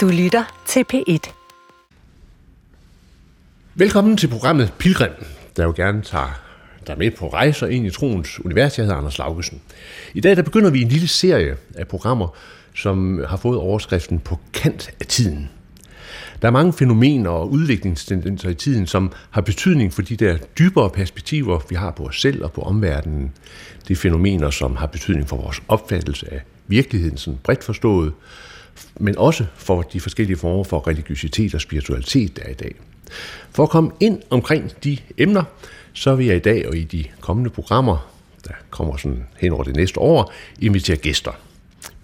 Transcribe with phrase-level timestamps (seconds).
[0.00, 1.32] Du lytter til P1.
[3.74, 5.10] Velkommen til programmet Pilgrim,
[5.56, 6.40] der jo gerne tager
[6.86, 8.78] dig med på rejser ind i troens univers.
[8.78, 9.60] Jeg hedder Anders Laugesen.
[10.14, 12.28] I dag der begynder vi en lille serie af programmer,
[12.74, 15.50] som har fået overskriften på kant af tiden.
[16.42, 20.90] Der er mange fænomener og udviklingstendenser i tiden, som har betydning for de der dybere
[20.90, 23.32] perspektiver, vi har på os selv og på omverdenen.
[23.88, 28.12] Det er fænomener, som har betydning for vores opfattelse af virkeligheden, sådan bredt forstået,
[29.00, 32.74] men også for de forskellige former for religiøsitet og spiritualitet, der er i dag.
[33.50, 35.42] For at komme ind omkring de emner,
[35.92, 38.10] så vil jeg i dag og i de kommende programmer,
[38.44, 41.32] der kommer sådan hen over det næste år, invitere gæster.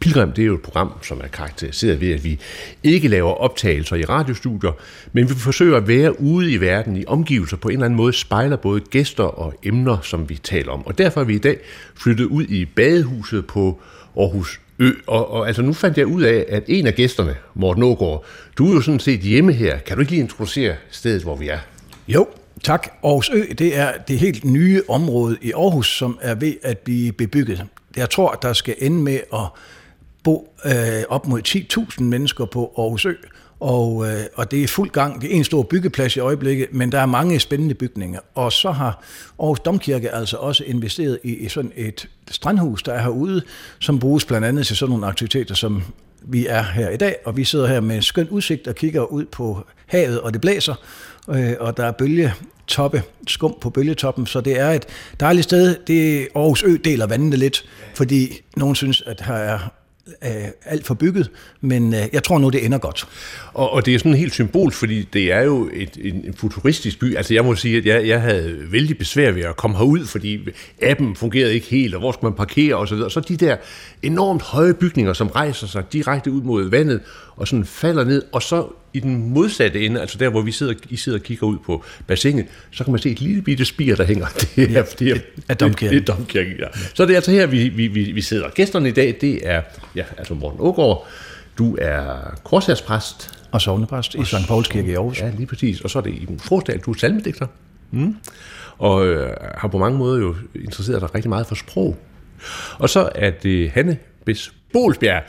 [0.01, 2.41] Pilgrim, det er jo et program, som er karakteriseret ved, at vi
[2.83, 4.73] ikke laver optagelser i radiostudier,
[5.13, 8.13] men vi forsøger at være ude i verden i omgivelser på en eller anden måde,
[8.13, 10.87] spejler både gæster og emner, som vi taler om.
[10.87, 11.59] Og derfor er vi i dag
[11.95, 13.81] flyttet ud i badehuset på
[14.17, 14.91] Aarhus Ø.
[15.07, 18.25] Og, og altså nu fandt jeg ud af, at en af gæsterne, Morten Ågaard,
[18.59, 19.79] du er jo sådan set hjemme her.
[19.79, 21.59] Kan du ikke lige introducere stedet, hvor vi er?
[22.09, 22.27] Jo,
[22.65, 22.89] tak.
[23.05, 27.13] Aarhus Ø, det er det helt nye område i Aarhus, som er ved at blive
[27.13, 27.65] bebygget.
[27.97, 29.41] Jeg tror, der skal ende med at
[30.25, 30.73] bo øh,
[31.09, 31.41] op mod
[31.99, 33.15] 10.000 mennesker på Aarhus Ø,
[33.61, 35.23] og, øh, og det er fuld gang.
[35.23, 38.21] Det er en stor byggeplads i øjeblikket, men der er mange spændende bygninger.
[38.35, 39.03] Og så har
[39.39, 43.43] Aarhus Domkirke altså også investeret i, i sådan et strandhus, der er herude,
[43.79, 45.83] som bruges blandt andet til sådan nogle aktiviteter, som
[46.23, 47.17] vi er her i dag.
[47.25, 50.41] Og vi sidder her med en skøn udsigt og kigger ud på havet, og det
[50.41, 50.75] blæser,
[51.29, 52.35] øh, og der er bølge
[52.67, 54.87] toppe, skum på bølgetoppen, så det er et
[55.21, 55.77] dejligt sted.
[55.87, 59.59] Det Aarhus Ø deler vandene lidt, fordi nogen synes, at her er
[60.23, 63.09] øh, alt for bygget, men øh, jeg tror nu, det ender godt.
[63.55, 66.99] Og, og det er sådan helt symbol, fordi det er jo et, en, en futuristisk
[66.99, 67.17] by.
[67.17, 70.49] Altså jeg må sige, at jeg, jeg havde vældig besvær ved at komme herud, fordi
[70.83, 72.95] appen fungerede ikke helt, og hvor skal man parkere osv.
[72.95, 73.57] Og så de der
[74.03, 77.01] enormt høje bygninger, som rejser sig direkte ud mod vandet,
[77.37, 80.75] og sådan falder ned, og så i den modsatte ende, altså der, hvor vi sidder,
[80.91, 83.97] I sidder og kigger ud på bassinet, så kan man se et lille bitte spir,
[83.97, 84.27] der hænger.
[84.57, 85.19] Det er, ja, det er,
[85.49, 85.99] er domkirken.
[85.99, 86.67] Det, det er domkirken, ja.
[86.95, 88.51] Så det er altså her, vi, vi, vi, vi sidder.
[88.51, 89.63] Gæsterne i dag, det er
[89.95, 91.07] ja, altså Morten Ågaard,
[91.59, 93.33] du er korsærspræst.
[93.53, 94.35] Og sovnepræst i St.
[94.49, 95.21] Pauls Kirke i Aarhus.
[95.21, 95.81] Ja, lige præcis.
[95.81, 97.47] Og så er det i Frosdal, du er salmedigter.
[97.91, 98.17] Mm.
[98.79, 101.97] Og øh, har på mange måder jo interesseret dig rigtig meget for sprog.
[102.79, 105.23] Og så er det Hanne Bes Bolsbjerg.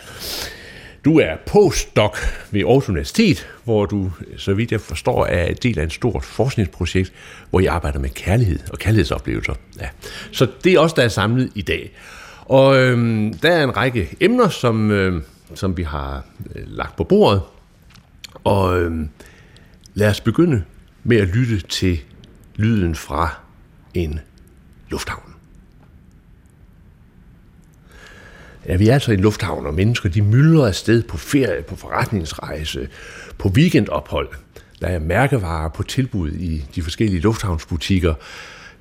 [1.08, 2.18] Du er postdoc
[2.52, 6.24] ved Aarhus Universitet, hvor du, så vidt jeg forstår, er en del af et stort
[6.24, 7.14] forskningsprojekt,
[7.50, 9.54] hvor I arbejder med kærlighed og kærlighedsoplevelser.
[9.82, 9.88] Ja.
[10.32, 11.92] Så det er også der er samlet i dag.
[12.42, 15.24] Og øhm, der er en række emner, som, øhm,
[15.56, 16.26] som vi har
[16.56, 17.42] øh, lagt på bordet.
[18.44, 19.10] Og øhm,
[19.94, 20.64] lad os begynde
[21.04, 22.00] med at lytte til
[22.56, 23.40] lyden fra
[23.94, 24.20] en
[24.90, 25.37] lufthavn.
[28.68, 31.76] Ja, vi er altså i en lufthavn, og mennesker de myldrer afsted på ferie, på
[31.76, 32.88] forretningsrejse,
[33.38, 34.30] på weekendophold.
[34.82, 38.14] Der er mærkevarer på tilbud i de forskellige lufthavnsbutikker.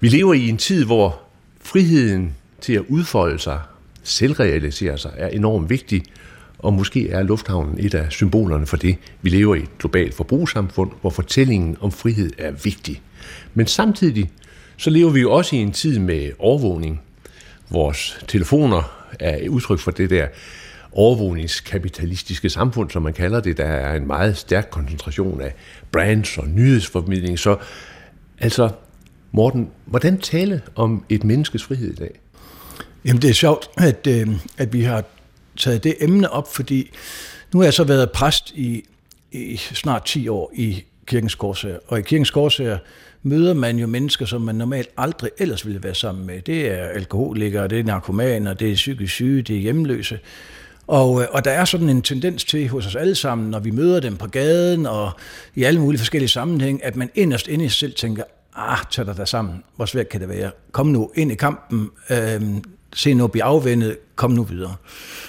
[0.01, 1.21] Vi lever i en tid, hvor
[1.61, 3.61] friheden til at udfolde sig,
[4.03, 6.03] selvrealisere sig, er enormt vigtig,
[6.59, 8.97] og måske er lufthavnen et af symbolerne for det.
[9.23, 13.03] Vi lever i et globalt forbrugssamfund, hvor fortællingen om frihed er vigtig.
[13.55, 14.31] Men samtidig
[14.77, 17.01] så lever vi jo også i en tid med overvågning.
[17.71, 20.27] Vores telefoner er udtryk for det der
[20.93, 23.57] overvågningskapitalistiske samfund, som man kalder det.
[23.57, 25.55] Der er en meget stærk koncentration af
[25.93, 27.39] brands og nyhedsformidling.
[27.39, 27.57] Så
[28.39, 28.71] altså,
[29.33, 32.21] Morten, hvordan tale om et menneskes frihed i dag?
[33.05, 34.29] Jamen det er sjovt, at, øh,
[34.59, 35.05] at vi har
[35.57, 36.91] taget det emne op, fordi
[37.53, 38.85] nu har jeg så været præst i,
[39.33, 41.79] i snart 10 år i Kirkens Korsager.
[41.87, 42.79] Og i Kirkens Korsager
[43.27, 46.43] møder man jo mennesker, som man normalt aldrig ellers ville være sammen med.
[46.43, 50.19] Det er alkoholikere, det er narkomaner, det er psykisk syge, det er hjemløse.
[50.87, 53.71] Og, øh, og der er sådan en tendens til hos os alle sammen, når vi
[53.71, 55.11] møder dem på gaden og
[55.55, 58.23] i alle mulige forskellige sammenhæng, at man inderst inde i sig selv tænker,
[58.57, 60.51] ah, tag dig da sammen, hvor svært kan det være?
[60.73, 62.43] Kom nu ind i kampen, øh,
[62.95, 64.77] se nu blive afvendet, kom nu videre.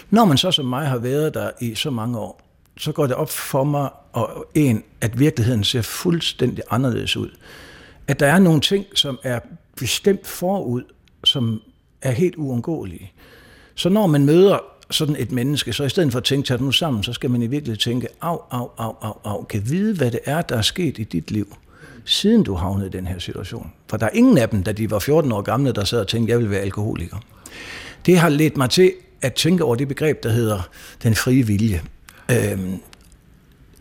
[0.09, 2.41] Når man så som mig har været der i så mange år,
[2.78, 7.29] så går det op for mig, og en, at virkeligheden ser fuldstændig anderledes ud.
[8.07, 9.39] At der er nogle ting, som er
[9.75, 10.83] bestemt forud,
[11.23, 11.61] som
[12.01, 13.11] er helt uundgåelige.
[13.75, 14.59] Så når man møder
[14.89, 17.41] sådan et menneske, så i stedet for at tænke, tag nu sammen, så skal man
[17.41, 20.61] i virkeligheden tænke, af, af, af, af, af, kan vide, hvad det er, der er
[20.61, 21.57] sket i dit liv,
[22.05, 23.71] siden du havnede i den her situation.
[23.89, 26.07] For der er ingen af dem, da de var 14 år gamle, der sad og
[26.07, 27.17] tænkte, jeg vil være alkoholiker.
[28.05, 30.69] Det har ledt mig til at tænke over det begreb, der hedder
[31.03, 31.81] den frie vilje.
[32.31, 32.79] Øhm,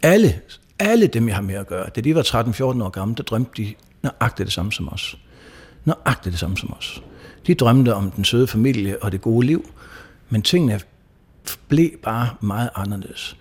[0.03, 0.41] alle,
[0.79, 3.63] alle dem, jeg har med at gøre, da de var 13-14 år gamle, der drømte
[3.63, 3.75] de
[4.07, 5.19] nøjagtigt det samme som os.
[5.85, 7.03] Nøjagtigt det samme som os.
[7.47, 9.71] De drømte om den søde familie og det gode liv,
[10.29, 10.81] men tingene
[11.69, 13.37] blev bare meget anderledes.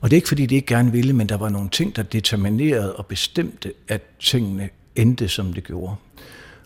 [0.00, 2.02] Og det er ikke fordi, de ikke gerne ville, men der var nogle ting, der
[2.02, 5.94] determinerede og bestemte, at tingene endte, som det gjorde.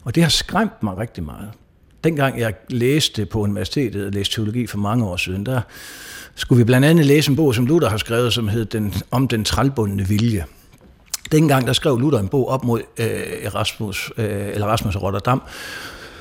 [0.05, 1.51] Og det har skræmt mig rigtig meget.
[2.05, 5.61] Dengang jeg læste på universitetet, og læste teologi for mange år siden, der
[6.35, 9.29] skulle vi blandt andet læse en bog, som Luther har skrevet, som hed den, Om
[9.29, 10.45] den trælbundne vilje.
[11.33, 13.07] Dengang der skrev Luther en bog op mod øh,
[13.43, 15.43] Erasmus, øh, eller Erasmus Rotterdam,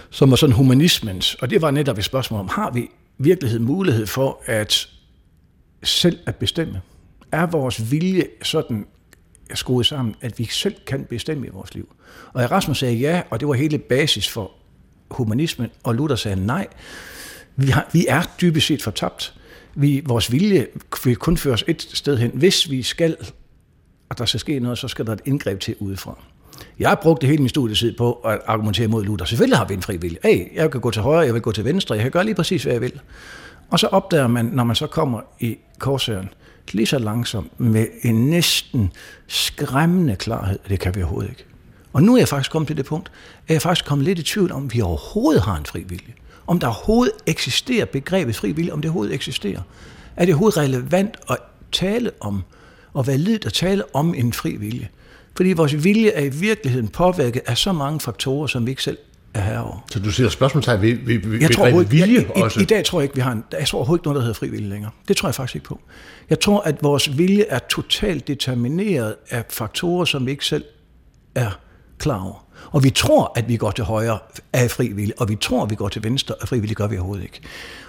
[0.09, 4.07] som var sådan humanismens, og det var netop et spørgsmål om, har vi virkelighed mulighed
[4.07, 4.89] for at
[5.83, 6.81] selv at bestemme?
[7.31, 8.85] Er vores vilje sådan
[9.53, 11.95] skruet sammen, at vi selv kan bestemme i vores liv?
[12.33, 14.51] Og Erasmus sagde ja, og det var hele basis for
[15.11, 16.67] humanismen, og Luther sagde nej.
[17.55, 19.33] Vi, har, vi er dybest set fortabt.
[19.75, 20.67] Vi, vores vilje
[21.03, 22.31] vil kun føre os et sted hen.
[22.33, 23.17] Hvis vi skal,
[24.13, 26.18] og der skal ske noget, så skal der et indgreb til udefra.
[26.80, 29.25] Jeg har brugt det hele min studietid på at argumentere mod Luther.
[29.25, 30.18] Selvfølgelig har vi en fri vilje.
[30.24, 32.36] Hey, jeg kan gå til højre, jeg vil gå til venstre, jeg kan gøre lige
[32.36, 33.00] præcis, hvad jeg vil.
[33.69, 36.30] Og så opdager man, når man så kommer i korsøren,
[36.71, 38.92] lige så langsomt, med en næsten
[39.27, 41.45] skræmmende klarhed, det kan vi overhovedet ikke.
[41.94, 43.12] Og nu er jeg faktisk kommet til det punkt,
[43.48, 46.13] at jeg faktisk kommet lidt i tvivl om, vi overhovedet har en fri vilje.
[46.48, 49.62] Om der overhovedet eksisterer begrebet fri vilje, om det overhovedet eksisterer.
[50.15, 51.38] Er det overhovedet relevant at
[51.71, 52.44] tale om,
[52.94, 54.90] og validt at tale om en fri vilje?
[55.36, 58.98] Fordi vores vilje er i virkeligheden påvirket af så mange faktorer, som vi ikke selv
[59.34, 59.86] er herover.
[59.92, 62.60] Så du siger spørgsmålstegn ved, ved, ved jeg tror vilje jeg, i, også?
[62.60, 64.22] I, I dag tror jeg ikke, vi har en, jeg tror overhovedet ikke noget, der
[64.22, 64.92] hedder frivillig længere.
[65.07, 65.80] Det tror jeg faktisk ikke på.
[66.30, 70.63] Jeg tror, at vores vilje er totalt determineret af faktorer, som vi ikke selv
[71.36, 71.60] er
[72.00, 72.46] klar over.
[72.72, 74.19] Og vi tror, at vi går til højre
[74.54, 77.24] af frivillig, og vi tror, at vi går til venstre af frivillig, gør vi overhovedet
[77.24, 77.42] ikke.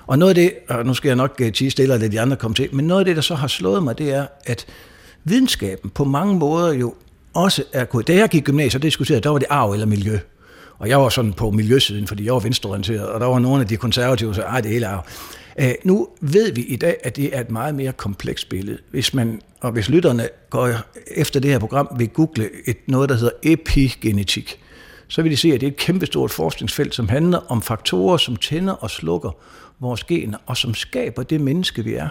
[0.06, 2.36] Og noget af det, og nu skal jeg nok tige stille, og lade de andre
[2.36, 4.66] komme til, men noget af det, der så har slået mig, det er, at
[5.24, 6.94] videnskaben på mange måder jo
[7.34, 8.08] også er gået.
[8.08, 10.18] Da jeg gik i gymnasiet og diskuterede, der var det arv eller miljø.
[10.78, 13.68] Og jeg var sådan på miljøsiden, fordi jeg var venstreorienteret, og der var nogle af
[13.68, 15.06] de konservative, der sagde, det hele arv.
[15.62, 18.78] Uh, nu ved vi i dag, at det er et meget mere komplekst billede.
[18.90, 20.70] Hvis man, og hvis lytterne går
[21.16, 24.60] efter det her program, vil google et, noget, der hedder epigenetik,
[25.08, 28.36] så vil de se, at det er et kæmpestort forskningsfelt, som handler om faktorer, som
[28.36, 29.30] tænder og slukker
[29.80, 32.08] vores gener, og som skaber det menneske, vi er.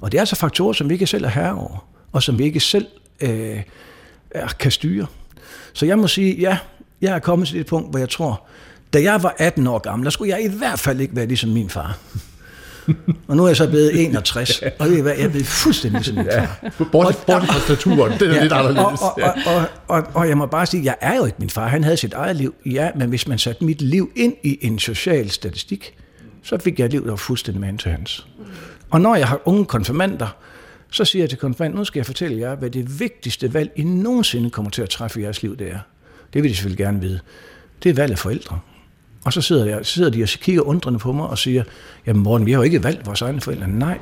[0.00, 2.44] Og det er altså faktorer, som vi ikke selv er herre over, og som vi
[2.44, 2.86] ikke selv
[3.20, 3.60] øh,
[4.58, 5.06] kan styre.
[5.72, 6.58] Så jeg må sige, ja,
[7.00, 8.46] jeg er kommet til det punkt, hvor jeg tror,
[8.92, 11.50] da jeg var 18 år gammel, der skulle jeg i hvert fald ikke være ligesom
[11.50, 11.98] min far.
[13.28, 16.14] og nu er jeg så blevet 61, og det er, jeg er blevet fuldstændig som
[16.16, 16.58] min far.
[16.62, 19.00] Ja, bort, bort fra staturen, det er ja, lidt anderledes.
[19.00, 21.68] Og, og, og, og, og jeg må bare sige, jeg er jo ikke min far,
[21.68, 24.78] han havde sit eget liv, ja, men hvis man satte mit liv ind i en
[24.78, 25.94] social statistik,
[26.42, 28.26] så fik jeg et liv, der var fuldstændig med til hans.
[28.90, 30.36] Og når jeg har unge konfirmander,
[30.90, 33.82] så siger jeg til konfirmanden, nu skal jeg fortælle jer, hvad det vigtigste valg, I
[33.82, 35.78] nogensinde kommer til at træffe i jeres liv, det er.
[36.32, 37.20] Det vil de selvfølgelig gerne vide.
[37.82, 38.58] Det er valg af forældre.
[39.24, 41.64] Og så sidder, jeg, sidder de og kigger undrende på mig og siger,
[42.06, 43.68] jamen Morten, vi har jo ikke valgt vores egne forældre.
[43.68, 43.98] Nej,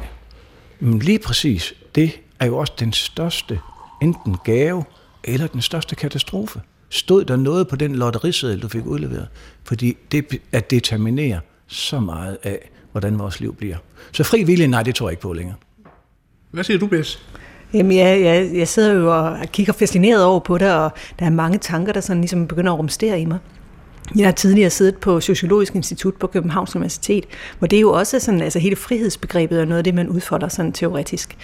[0.81, 3.61] men lige præcis, det er jo også den største
[4.03, 4.85] enten gave
[5.25, 6.61] eller den største katastrofe.
[6.91, 9.29] Stod der noget på den lotteriseddel, du fik udleveret?
[9.65, 13.77] Fordi det at determinere så meget af, hvordan vores liv bliver.
[14.13, 15.57] Så fri vilje, nej, det tror jeg ikke på længere.
[16.51, 17.23] Hvad siger du, Bess?
[17.75, 21.31] Jamen, jeg, jeg, jeg sidder jo og kigger fascineret over på det, og der er
[21.31, 23.39] mange tanker, der sådan ligesom begynder at rumstere i mig.
[24.17, 27.25] Jeg har tidligere siddet på Sociologisk Institut på Københavns Universitet,
[27.59, 30.49] hvor det jo også er sådan, altså hele frihedsbegrebet er noget af det, man udfordrer
[30.49, 31.37] sådan teoretisk.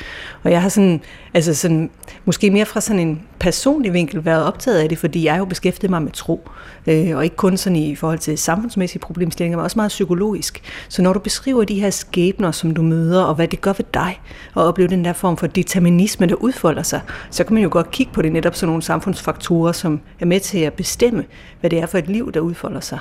[0.42, 1.00] Og jeg har sådan,
[1.34, 1.90] altså sådan,
[2.24, 5.90] måske mere fra sådan en personlig vinkel været optaget af det, fordi jeg jo beskæftiget
[5.90, 6.48] mig med tro,
[6.86, 10.62] øh, og ikke kun sådan i forhold til samfundsmæssige problemstillinger, men også meget psykologisk.
[10.88, 13.84] Så når du beskriver de her skæbner, som du møder, og hvad det gør ved
[13.94, 14.20] dig,
[14.54, 17.90] og oplever den der form for determinisme, der udfolder sig, så kan man jo godt
[17.90, 21.24] kigge på det netop sådan nogle samfundsfaktorer, som er med til at bestemme,
[21.60, 22.98] hvad det er for et liv, der udfolder sig.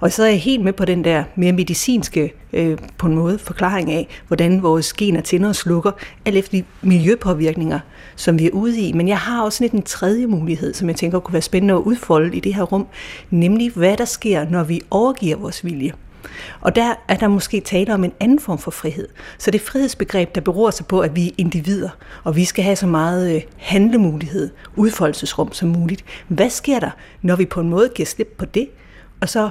[0.00, 3.38] Og så er jeg helt med på den der mere medicinske øh, på en måde
[3.38, 5.90] forklaring af, hvordan vores gener tænder og slukker,
[6.24, 7.80] alt efter de miljøpåvirkninger,
[8.16, 8.92] som vi er ude i.
[8.92, 11.80] Men jeg har også lidt en tredje mulighed, som jeg tænker kunne være spændende at
[11.80, 12.86] udfolde i det her rum,
[13.30, 15.92] nemlig hvad der sker, når vi overgiver vores vilje.
[16.60, 19.08] Og der er der måske tale om en anden form for frihed.
[19.38, 21.88] Så det frihedsbegreb, der beror sig på, at vi er individer,
[22.24, 26.04] og vi skal have så meget øh, handlemulighed, udfoldelsesrum som muligt.
[26.28, 26.90] Hvad sker der,
[27.22, 28.68] når vi på en måde giver slip på det,
[29.20, 29.50] og så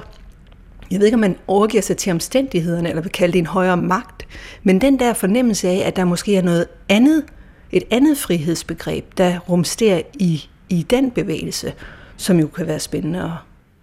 [0.90, 3.76] jeg ved ikke, om man overgiver sig til omstændighederne, eller vil kalde det en højere
[3.76, 4.26] magt,
[4.62, 7.24] men den der fornemmelse af, at der måske er noget andet,
[7.72, 11.74] et andet frihedsbegreb, der rumsterer i, i den bevægelse,
[12.16, 13.30] som jo kan være spændende at,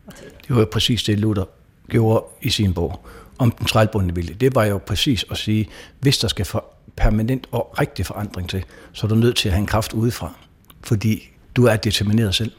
[0.08, 1.46] at Det var jo præcis det, Luther
[1.90, 3.06] gjorde i sin bog
[3.38, 4.34] om den trælbundne vilje.
[4.34, 8.66] Det var jo præcis at sige, hvis der skal for permanent og rigtig forandring til,
[8.94, 10.34] så er du nødt til at have en kraft udefra,
[10.84, 12.52] fordi du er determineret selv.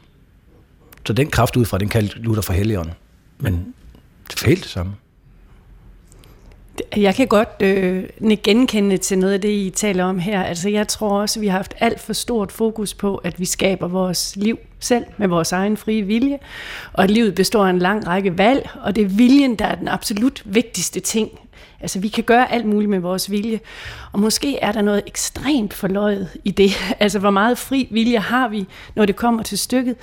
[1.07, 2.95] Så den kraft udefra, den kaldte Luther for helligånden.
[3.38, 3.75] Men
[4.29, 4.93] det er helt det samme.
[6.97, 8.05] Jeg kan godt øh,
[8.43, 10.43] genkende til noget af det, I taler om her.
[10.43, 13.88] Altså, jeg tror også, vi har haft alt for stort fokus på, at vi skaber
[13.88, 16.38] vores liv selv med vores egen frie vilje,
[16.93, 19.75] og at livet består af en lang række valg, og det er viljen, der er
[19.75, 21.31] den absolut vigtigste ting.
[21.81, 23.61] Altså, vi kan gøre alt muligt med vores vilje,
[24.12, 26.71] og måske er der noget ekstremt forløjet i det.
[27.00, 29.97] Altså, hvor meget fri vilje har vi, når det kommer til stykket?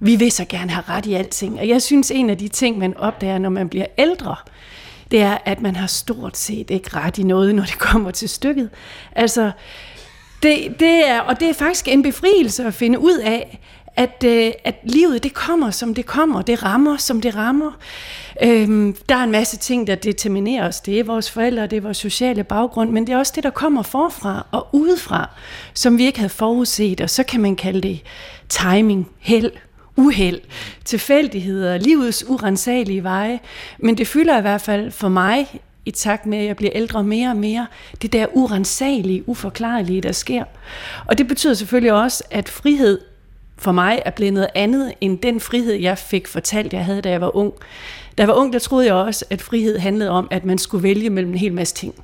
[0.00, 2.78] Vi vil så gerne have ret i alting, og jeg synes, en af de ting,
[2.78, 4.36] man opdager, når man bliver ældre,
[5.10, 8.28] det er, at man har stort set ikke ret i noget, når det kommer til
[8.28, 8.70] stykket.
[9.12, 9.50] Altså,
[10.42, 13.60] det, det er, og det er faktisk en befrielse at finde ud af,
[13.96, 16.42] at, øh, at livet det kommer, som det kommer.
[16.42, 17.72] Det rammer, som det rammer.
[18.42, 20.80] Øhm, der er en masse ting, der determinerer os.
[20.80, 23.50] Det er vores forældre, det er vores sociale baggrund, men det er også det, der
[23.50, 25.30] kommer forfra og udefra,
[25.74, 28.00] som vi ikke havde forudset, og så kan man kalde det
[28.48, 29.50] timing, held,
[29.96, 30.40] uheld,
[30.84, 33.40] tilfældigheder, livets urensagelige veje.
[33.78, 37.04] Men det fylder i hvert fald for mig, i takt med, at jeg bliver ældre
[37.04, 37.66] mere og mere,
[38.02, 40.44] det der urensagelige, uforklarlige, der sker.
[41.06, 43.00] Og det betyder selvfølgelig også, at frihed
[43.58, 47.10] for mig er blevet noget andet end den frihed, jeg fik fortalt, jeg havde, da
[47.10, 47.52] jeg var ung.
[48.18, 50.82] Da jeg var ung, der troede jeg også, at frihed handlede om, at man skulle
[50.82, 51.94] vælge mellem en hel masse ting.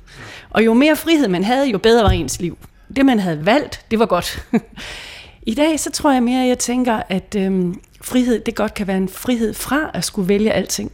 [0.49, 2.57] Og jo mere frihed man havde, jo bedre var ens liv.
[2.95, 4.47] Det, man havde valgt, det var godt.
[5.45, 8.87] I dag, så tror jeg mere, at jeg tænker, at øhm, frihed, det godt kan
[8.87, 10.91] være en frihed fra at skulle vælge alting.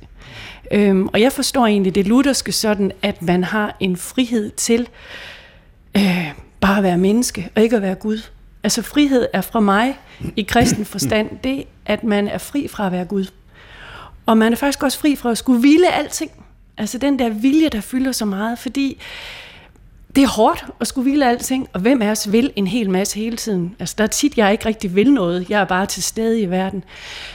[0.72, 4.90] Øhm, og jeg forstår egentlig det lutherske sådan, at man har en frihed til
[5.98, 8.22] øh, bare at være menneske, og ikke at være Gud.
[8.64, 10.00] Altså frihed er fra mig
[10.36, 13.26] i kristen forstand, det at man er fri fra at være Gud.
[14.26, 16.32] Og man er faktisk også fri fra at skulle ville alting.
[16.78, 19.02] Altså den der vilje, der fylder så meget, fordi
[20.16, 23.20] det er hårdt at skulle ville alting, og hvem af os vil en hel masse
[23.20, 23.76] hele tiden?
[23.80, 25.50] Altså, der er tit, jeg ikke rigtig vil noget.
[25.50, 26.84] Jeg er bare til stede i verden.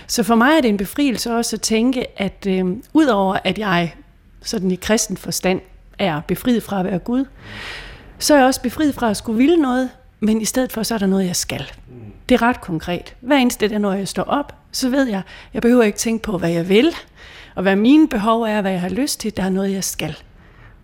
[0.07, 3.95] Så for mig er det en befrielse også at tænke, at øh, udover at jeg
[4.43, 5.61] sådan i kristen forstand
[5.99, 7.25] er befriet fra at være Gud,
[8.19, 9.91] så er jeg også befriet fra at skulle ville noget,
[10.21, 11.71] men i stedet for, så er der noget, jeg skal.
[12.29, 13.15] Det er ret konkret.
[13.21, 15.23] Hver eneste dag, når jeg står op, så ved jeg,
[15.55, 16.95] jeg behøver ikke tænke på, hvad jeg vil,
[17.55, 19.37] og hvad mine behov er, hvad jeg har lyst til.
[19.37, 20.17] Der er noget, jeg skal.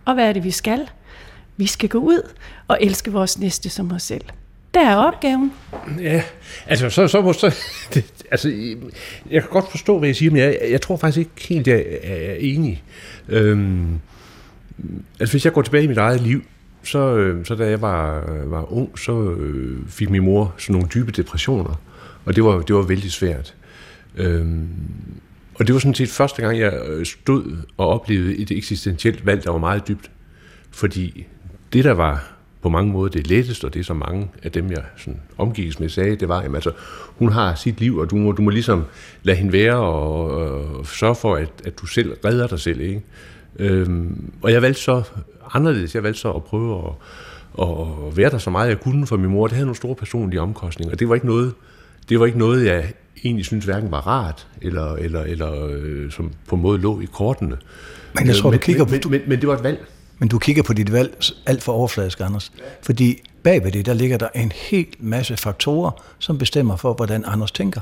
[0.05, 0.89] Og hvad er det, vi skal?
[1.61, 2.29] Vi skal gå ud
[2.67, 4.21] og elske vores næste som os selv.
[4.73, 5.51] Der er opgaven.
[5.99, 6.23] Ja,
[6.67, 7.55] altså, så, så, så
[7.93, 8.49] det, altså,
[9.29, 11.85] jeg kan godt forstå, hvad jeg siger, men jeg, jeg tror faktisk ikke helt, jeg
[12.03, 12.83] er enig.
[13.29, 13.99] Øhm,
[15.19, 16.43] altså, hvis jeg går tilbage i mit eget liv,
[16.83, 20.89] så, øh, så da jeg var, var ung, så øh, fik min mor sådan nogle
[20.93, 21.81] dybe depressioner,
[22.25, 23.55] og det var, det var vældig svært.
[24.15, 24.67] Øhm,
[25.55, 29.43] og det var sådan set første gang, jeg øh, stod og oplevede et eksistentielt valg,
[29.43, 30.11] der var meget dybt.
[30.71, 31.27] Fordi
[31.73, 34.83] det, der var på mange måder det letteste, og det som mange af dem, jeg
[34.97, 36.71] sådan omgives med, sagde, det var, at altså,
[37.17, 38.83] hun har sit liv, og du må, du må ligesom
[39.23, 42.81] lade hende være og, og sørge for, at, at du selv redder dig selv.
[42.81, 43.01] Ikke?
[43.59, 45.03] Øhm, og jeg valgte så
[45.53, 45.95] anderledes.
[45.95, 46.77] Jeg valgte så at prøve
[47.59, 49.47] at, at være der så meget, jeg kunne for min mor.
[49.47, 51.53] Det havde nogle store personlige omkostninger, og det var ikke noget,
[52.09, 56.31] det var ikke noget jeg egentlig synes hverken var rart, eller, eller, eller øh, som
[56.47, 57.57] på en måde lå i kortene.
[58.15, 59.09] Men jeg tror, men, du kigger men, på...
[59.09, 59.87] Men, men, men det var et valg.
[60.21, 62.51] Men du kigger på dit valg alt for overfladisk, Anders.
[62.81, 67.51] Fordi bagved det, der ligger der en helt masse faktorer, som bestemmer for, hvordan Anders
[67.51, 67.81] tænker.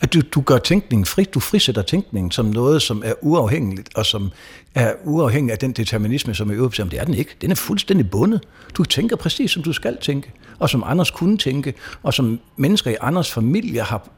[0.00, 4.06] At du, du gør tænkningen fri, du frisætter tænkningen som noget, som er uafhængigt, og
[4.06, 4.30] som
[4.74, 7.36] er uafhængig af den determinisme, som er øvet Det er den ikke.
[7.40, 8.40] Den er fuldstændig bundet.
[8.74, 12.90] Du tænker præcis, som du skal tænke, og som Anders kunne tænke, og som mennesker
[12.90, 14.08] i Anders familie har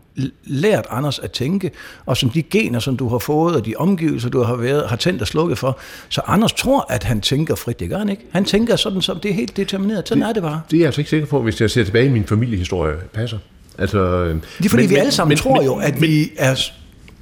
[0.45, 1.71] lært Anders at tænke,
[2.07, 4.97] og som de gener, som du har fået, og de omgivelser, du har, været, har
[4.97, 5.79] tændt og slukket for.
[6.09, 7.81] Så Anders tror, at han tænker frit.
[7.81, 8.23] Det gør han ikke.
[8.33, 10.09] Han tænker sådan, som det er helt determineret.
[10.09, 10.61] Sådan det, er det bare.
[10.71, 13.39] Det er jeg altså ikke sikker på, hvis jeg ser tilbage i min familiehistorie, passer.
[13.79, 14.25] Altså,
[14.59, 16.55] det er fordi, men, vi alle sammen men, tror jo, at men, vi er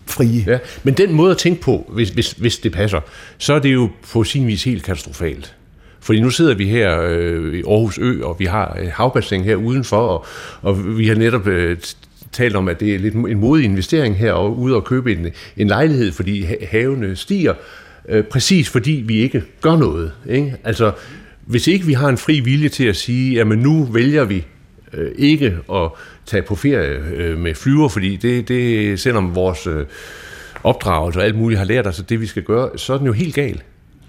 [0.06, 0.44] frie.
[0.46, 3.00] Ja, men den måde at tænke på, hvis, hvis, hvis det passer,
[3.38, 5.54] så er det jo på sin vis helt katastrofalt.
[6.00, 9.96] Fordi nu sidder vi her øh, i Aarhus Ø, og vi har havbassin her udenfor,
[9.96, 10.26] og,
[10.62, 11.76] og vi har netop øh,
[12.32, 15.26] talt om, at det er lidt en modig investering her, og ude og købe en,
[15.56, 17.54] en lejlighed, fordi havene stiger,
[18.08, 20.12] øh, præcis fordi vi ikke gør noget.
[20.28, 20.56] Ikke?
[20.64, 20.92] Altså,
[21.46, 24.44] hvis ikke vi har en fri vilje til at sige, at nu vælger vi
[24.92, 25.90] øh, ikke at
[26.26, 29.86] tage på ferie øh, med flyver, fordi det, det selvom vores øh,
[30.64, 33.06] opdragelse og alt muligt har lært os, at det vi skal gøre, så er den
[33.06, 33.62] jo helt gal.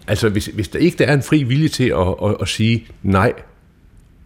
[0.08, 2.86] Altså hvis, hvis der ikke der er en fri vilje til at, at, at sige,
[3.04, 3.34] nej,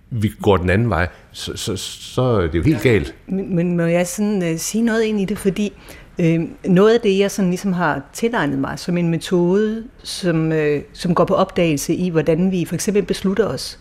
[0.10, 3.15] vi går den anden vej, så, så, så er det jo helt galt.
[3.27, 5.74] Men, men må jeg sådan øh, sige noget ind i det, fordi
[6.20, 10.81] øh, noget af det, jeg sådan ligesom har tilegnet mig som en metode, som, øh,
[10.93, 13.79] som går på opdagelse i, hvordan vi for eksempel beslutter os,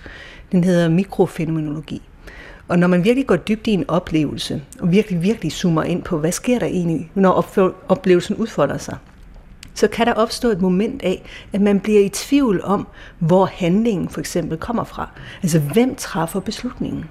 [0.53, 2.03] den hedder mikrofænomenologi.
[2.71, 6.19] Og når man virkelig går dybt i en oplevelse, og virkelig, virkelig zoomer ind på,
[6.19, 7.47] hvad sker der egentlig, når
[7.89, 8.97] oplevelsen udfolder sig,
[9.75, 11.23] så kan der opstå et moment af,
[11.53, 12.87] at man bliver i tvivl om,
[13.19, 15.09] hvor handlingen for eksempel kommer fra.
[15.43, 17.05] Altså, hvem træffer beslutningen?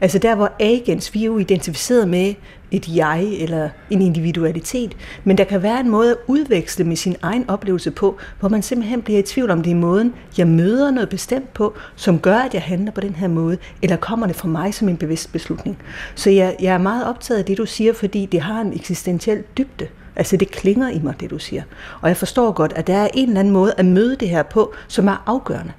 [0.00, 2.34] Altså der, hvor agens, vi er jo identificeret med
[2.74, 7.16] et jeg eller en individualitet, men der kan være en måde at udveksle med sin
[7.22, 10.90] egen oplevelse på, hvor man simpelthen bliver i tvivl om det er måden, jeg møder
[10.90, 14.36] noget bestemt på, som gør, at jeg handler på den her måde, eller kommer det
[14.36, 15.78] fra mig som en bevidst beslutning.
[16.14, 19.42] Så jeg, jeg er meget optaget af det, du siger, fordi det har en eksistentiel
[19.58, 19.88] dybde.
[20.16, 21.62] Altså det klinger i mig, det du siger.
[22.00, 24.42] Og jeg forstår godt, at der er en eller anden måde at møde det her
[24.42, 25.72] på, som er afgørende.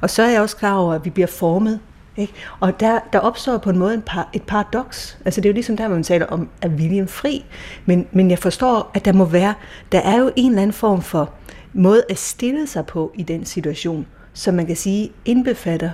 [0.00, 1.80] Og så er jeg også klar over, at vi bliver formet
[2.16, 2.32] ikke?
[2.60, 5.18] Og der, der opstår på en måde en par, et paradoks.
[5.24, 7.44] Altså det er jo ligesom der, hvor man taler om, at viljen fri.
[7.86, 9.54] Men, men jeg forstår, at der må være,
[9.92, 11.30] der er jo en eller anden form for
[11.72, 15.90] måde at stille sig på i den situation, som man kan sige indbefatter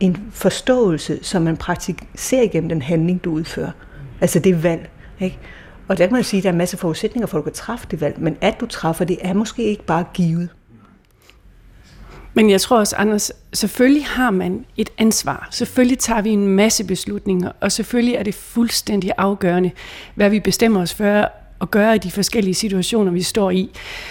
[0.00, 3.70] en forståelse, som man praktiserer igennem den handling, du udfører.
[4.20, 4.90] Altså det valg.
[5.20, 5.38] Ikke?
[5.88, 7.52] Og der kan man sige, at der er masser masse forudsætninger for, at du kan
[7.52, 10.48] træffe det valg, men at du træffer det, er måske ikke bare givet.
[12.34, 15.48] Men jeg tror også, Anders, selvfølgelig har man et ansvar.
[15.50, 19.70] Selvfølgelig tager vi en masse beslutninger, og selvfølgelig er det fuldstændig afgørende,
[20.14, 23.70] hvad vi bestemmer os for at gøre i de forskellige situationer, vi står i.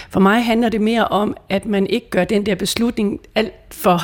[0.09, 4.01] For mig handler det mere om, at man ikke gør den der beslutning alt for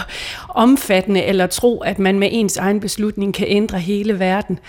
[0.50, 4.60] omfattende, eller tro, at man med ens egen beslutning kan ændre hele verden.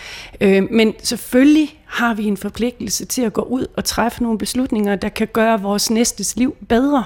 [0.41, 4.97] Øh, men selvfølgelig har vi en forpligtelse til at gå ud og træffe nogle beslutninger,
[4.97, 7.05] der kan gøre vores næstes liv bedre.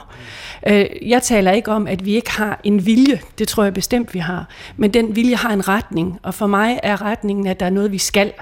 [0.69, 3.21] Øh, jeg taler ikke om, at vi ikke har en vilje.
[3.39, 4.49] Det tror jeg bestemt, vi har.
[4.77, 7.93] Men den vilje har en retning, og for mig er retningen, at der er noget,
[7.93, 8.33] vi skal.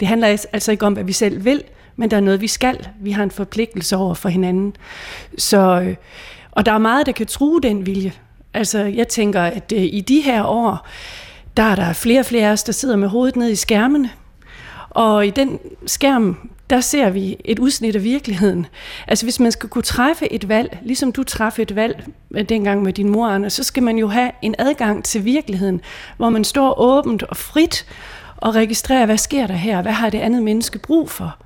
[0.00, 1.62] Det handler altså ikke om, hvad vi selv vil,
[1.96, 2.88] men der er noget, vi skal.
[3.00, 4.76] Vi har en forpligtelse over for hinanden.
[5.38, 5.96] Så, øh,
[6.50, 8.12] og der er meget, der kan true den vilje.
[8.54, 10.88] Altså, jeg tænker, at øh, i de her år,
[11.56, 14.10] der er der flere og flere af os, der sidder med hovedet ned i skærmene.
[14.90, 18.66] Og i den skærm, der ser vi et udsnit af virkeligheden.
[19.06, 22.06] Altså hvis man skal kunne træffe et valg, ligesom du træffede et valg
[22.48, 25.80] dengang med din mor, Anna, så skal man jo have en adgang til virkeligheden,
[26.16, 27.86] hvor man står åbent og frit
[28.36, 31.36] og registrerer, hvad sker der her, hvad har det andet menneske brug for.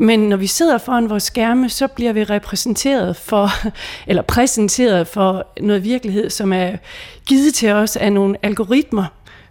[0.00, 3.50] Men når vi sidder foran vores skærme, så bliver vi repræsenteret for,
[4.08, 6.76] eller præsenteret for noget virkelighed, som er
[7.26, 9.04] givet til os af nogle algoritmer,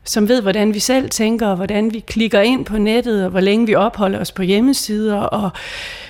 [0.04, 3.40] som ved, hvordan vi selv tænker, og hvordan vi klikker ind på nettet, og hvor
[3.40, 5.50] længe vi opholder os på hjemmesider, og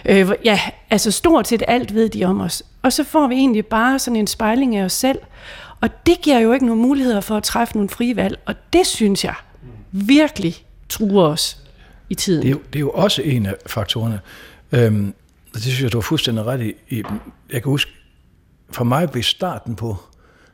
[0.05, 2.63] øh, ja, altså stort set alt ved de om os.
[2.81, 5.19] Og så får vi egentlig bare sådan en spejling af os selv,
[5.81, 8.87] og det giver jo ikke nogen muligheder for at træffe nogle frie valg, og det
[8.87, 9.35] synes jeg
[9.91, 10.55] virkelig
[10.89, 11.58] truer os
[12.09, 12.41] i tiden.
[12.41, 14.19] Det er jo, det er jo også en af faktorerne.
[14.71, 15.13] Øhm,
[15.53, 17.03] det synes jeg, du har fuldstændig ret i.
[17.53, 17.91] Jeg kan huske,
[18.71, 19.97] for mig blev starten på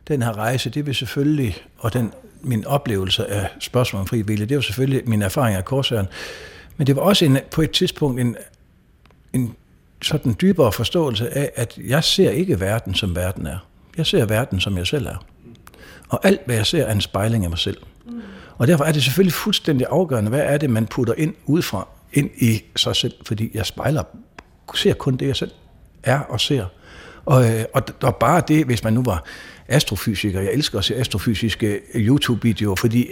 [0.07, 4.45] den her rejse, det vil selvfølgelig, og den, min oplevelse af spørgsmål om fri vilje,
[4.45, 6.07] det var selvfølgelig min erfaring af korsøren.
[6.77, 8.37] Men det var også en, på et tidspunkt en,
[9.33, 9.55] en
[10.01, 13.57] sådan dybere forståelse af, at jeg ser ikke verden, som verden er.
[13.97, 15.25] Jeg ser verden, som jeg selv er.
[16.09, 17.77] Og alt, hvad jeg ser, er en spejling af mig selv.
[18.05, 18.21] Mm.
[18.57, 22.29] Og derfor er det selvfølgelig fuldstændig afgørende, hvad er det, man putter ind udefra, ind
[22.37, 24.03] i sig selv, fordi jeg spejler,
[24.75, 25.51] ser kun det, jeg selv
[26.03, 26.65] er og ser.
[27.25, 29.23] Og, øh, og, og bare det, hvis man nu var
[29.67, 33.07] astrofysiker, jeg elsker at se astrofysiske YouTube-videoer, fordi,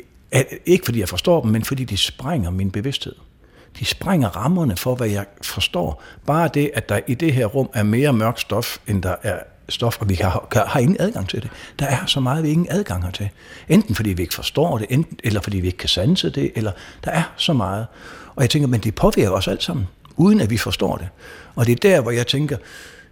[0.65, 3.15] ikke fordi jeg forstår dem, men fordi de sprænger min bevidsthed.
[3.79, 6.03] De sprænger rammerne for, hvad jeg forstår.
[6.25, 9.39] Bare det, at der i det her rum er mere mørk stof, end der er
[9.69, 11.49] stof, og vi har, har ingen adgang til det.
[11.79, 13.29] Der er så meget, vi ingen adgang har til.
[13.69, 16.71] Enten fordi vi ikke forstår det, enten, eller fordi vi ikke kan sanse det, eller
[17.05, 17.87] der er så meget.
[18.35, 21.07] Og jeg tænker, men det påvirker os alt sammen, uden at vi forstår det.
[21.55, 22.57] Og det er der, hvor jeg tænker,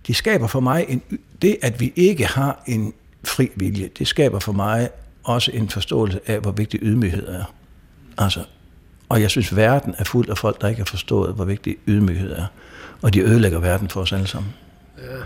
[0.08, 1.02] de skaber for mig en,
[1.42, 4.90] det, at vi ikke har en fri vilje, det skaber for mig
[5.24, 7.54] også en forståelse af, hvor vigtig ydmyghed er.
[8.18, 8.44] Altså,
[9.10, 12.32] og jeg synes, verden er fuld af folk, der ikke har forstået, hvor vigtig ydmyghed
[12.32, 12.46] er.
[13.02, 14.54] Og de ødelægger verden for os alle sammen.
[14.98, 15.18] Ja.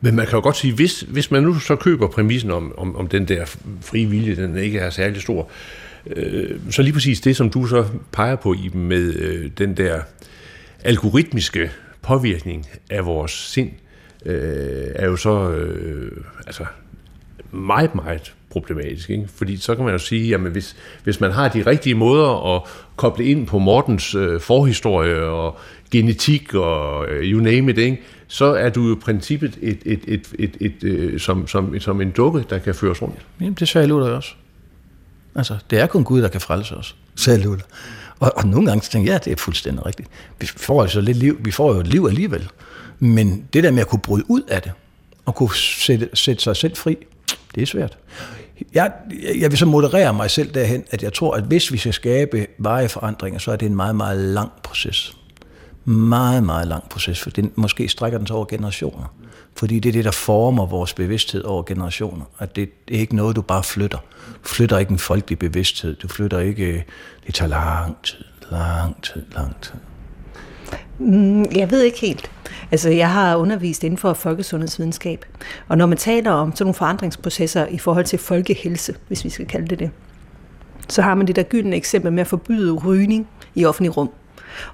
[0.00, 2.96] Men man kan jo godt sige, hvis, hvis man nu så køber præmissen om, om,
[2.96, 3.44] om den der
[3.80, 5.50] frie vilje, den ikke er særlig stor,
[6.06, 10.00] øh, så lige præcis det, som du så peger på i med øh, den der
[10.84, 11.70] algoritmiske
[12.02, 13.70] påvirkning af vores sind,
[14.26, 16.12] øh, er jo så øh,
[16.46, 16.64] altså
[17.50, 19.10] meget, meget problematisk.
[19.10, 19.28] Ikke?
[19.34, 22.62] Fordi så kan man jo sige, at hvis, hvis man har de rigtige måder at
[22.96, 25.58] koble ind på Mortens øh, forhistorie og
[25.90, 28.02] genetik og øh, you name it, ikke?
[28.30, 32.00] Så er du jo i princippet et, et, et, et, et, et, som, som, som
[32.00, 33.16] en dukke, der kan føres rundt.
[33.40, 34.34] Jamen, det sagde Luther også.
[35.34, 37.66] Altså, det er kun Gud, der kan frelse os, sagde Luther.
[38.20, 40.08] Og, og nogle gange tænker jeg, ja, det er fuldstændig rigtigt.
[40.40, 42.48] Vi får altså lidt liv, vi får jo et liv alligevel.
[42.98, 44.72] Men det der med at kunne bryde ud af det,
[45.26, 46.96] og kunne sætte, sætte sig selv fri,
[47.54, 47.98] det er svært.
[48.74, 48.92] Jeg,
[49.38, 52.46] jeg vil så moderere mig selv derhen, at jeg tror, at hvis vi skal skabe
[52.58, 55.16] veje forandringer, så er det en meget, meget lang proces.
[55.90, 59.14] Meget, meget lang proces, for den, måske strækker den sig over generationer.
[59.56, 62.24] Fordi det er det, der former vores bevidsthed over generationer.
[62.38, 63.98] At det, det er ikke noget, du bare flytter.
[64.44, 65.94] Du flytter ikke en folkelig bevidsthed.
[65.94, 66.64] Du flytter ikke...
[66.64, 66.82] Øh,
[67.26, 69.74] det tager lang tid, lang tid, lang tid.
[70.98, 72.30] Mm, jeg ved ikke helt.
[72.70, 75.24] Altså, jeg har undervist inden for folkesundhedsvidenskab,
[75.68, 79.46] og når man taler om sådan nogle forandringsprocesser i forhold til folkehelse, hvis vi skal
[79.46, 79.90] kalde det det,
[80.88, 84.10] så har man det der gyldne eksempel med at forbyde rygning i offentlig rum.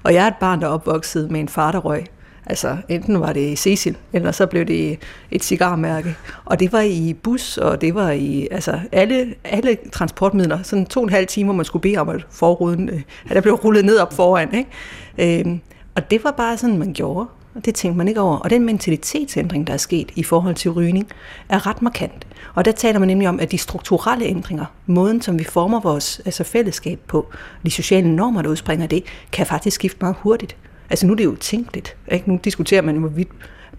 [0.03, 2.05] Og jeg er et barn, der er opvokset med en far, der røg.
[2.49, 4.99] Altså, enten var det Cecil, eller så blev det
[5.31, 6.15] et cigarmærke.
[6.45, 10.63] Og det var i bus, og det var i altså, alle, alle transportmidler.
[10.63, 13.35] Sådan to og en halv time, hvor man skulle bede om, at forruden, øh, at
[13.35, 14.53] der blev rullet ned op foran.
[14.53, 15.39] Ikke?
[15.39, 15.59] Øhm,
[15.95, 17.27] og det var bare sådan, man gjorde.
[17.55, 18.37] Og det tænkte man ikke over.
[18.37, 21.07] Og den mentalitetsændring, der er sket i forhold til rygning,
[21.49, 22.27] er ret markant.
[22.53, 26.21] Og der taler man nemlig om, at de strukturelle ændringer, måden som vi former vores
[26.25, 27.27] altså fællesskab på,
[27.65, 30.55] de sociale normer, der udspringer det, kan faktisk skifte meget hurtigt.
[30.89, 31.95] Altså nu er det jo tænkeligt.
[32.11, 32.29] Ikke?
[32.29, 33.29] Nu diskuterer man, hvorvidt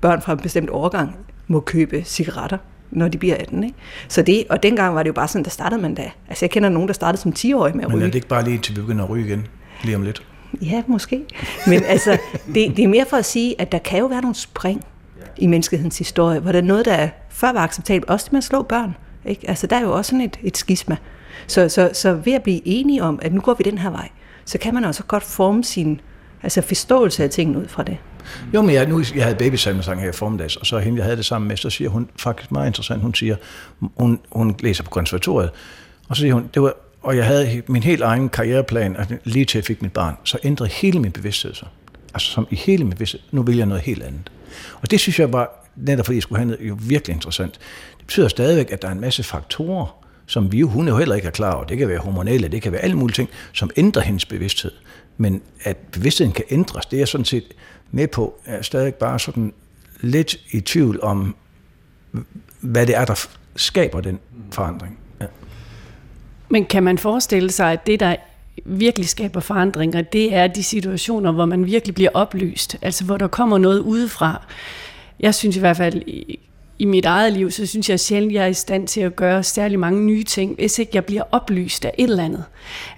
[0.01, 1.17] børn fra en bestemt årgang
[1.49, 2.59] må købe cigaretter
[2.91, 3.65] når de bliver 18.
[3.65, 3.77] Ikke?
[4.09, 6.11] Så det, og dengang var det jo bare sådan, der startede man da.
[6.29, 7.97] Altså jeg kender nogen, der startede som 10-årig med at ryge.
[7.97, 9.47] Men er det ikke bare lige til vi begynder at ryge igen,
[9.85, 10.23] lige om lidt?
[10.63, 11.25] Ja, måske.
[11.67, 12.19] Men altså,
[12.55, 14.85] det, det er mere for at sige, at der kan jo være nogle spring
[15.39, 18.63] i menneskehedens historie, hvor der er noget, der før var acceptabelt, også med at slå
[18.63, 18.97] børn.
[19.25, 19.49] Ikke?
[19.49, 20.97] Altså, der er jo også sådan et, et skisma.
[21.47, 24.09] Så, så, så ved at blive enige om, at nu går vi den her vej,
[24.45, 26.01] så kan man også godt forme sin
[26.43, 27.97] altså forståelse af tingene ud fra det.
[28.55, 31.17] Jo, men jeg, nu, jeg havde babysalmesang her i formiddags, og så hende, jeg havde
[31.17, 33.37] det sammen med, så siger hun faktisk meget interessant, hun siger,
[33.97, 35.51] hun, hun læser på konservatoriet,
[36.09, 39.45] og så siger hun, det var, og jeg havde min helt egen karriereplan, og lige
[39.45, 41.69] til jeg fik mit barn, så ændrede hele min bevidsthed sig.
[42.15, 44.31] Altså som i hele min bevidsthed, nu vil jeg noget helt andet.
[44.81, 47.53] Og det synes jeg var, netop fordi jeg skulle have noget jo virkelig interessant.
[47.99, 51.15] Det betyder stadigvæk, at der er en masse faktorer, som vi jo, hun jo heller
[51.15, 51.65] ikke er klar over.
[51.65, 54.73] Det kan være hormonelle, det kan være alle mulige ting, som ændrer hendes bevidsthed.
[55.17, 57.45] Men at bevidstheden kan ændres, det er jeg sådan set
[57.91, 58.41] med på.
[58.47, 59.53] Jeg er stadig bare sådan
[60.01, 61.37] lidt i tvivl om,
[62.61, 64.19] hvad det er, der skaber den
[64.53, 64.99] forandring.
[66.49, 68.17] Men kan man forestille sig, at det, der
[68.65, 73.29] virkelig skaber forandringer, det er de situationer, hvor man virkelig bliver oplyst, altså hvor der
[73.29, 74.47] kommer noget udefra.
[75.21, 76.03] Jeg synes i hvert fald,
[76.79, 79.43] i mit eget liv, så synes jeg sjældent, jeg er i stand til at gøre
[79.43, 82.45] særlig mange nye ting, hvis ikke jeg bliver oplyst af et eller andet.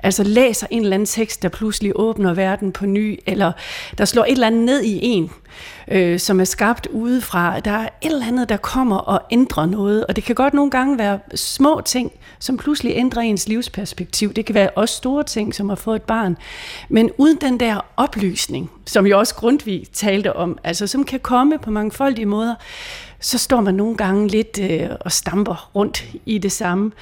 [0.02, 3.52] Altså læser en eller anden tekst, der pludselig åbner verden på ny, eller
[3.98, 5.30] der slår et eller andet ned i en,
[5.88, 7.60] øh, som er skabt udefra.
[7.60, 10.70] Der er et eller andet, der kommer og ændrer noget, og det kan godt nogle
[10.70, 14.32] gange være små ting, som pludselig ændrer ens livsperspektiv.
[14.32, 16.36] Det kan være også store ting, som at få et barn.
[16.88, 21.58] Men uden den der oplysning, som jo også Grundtvig talte om, altså som kan komme
[21.58, 22.54] på mangfoldige måder,
[23.20, 26.92] så står man nogle gange lidt øh, og stamper rundt i det samme.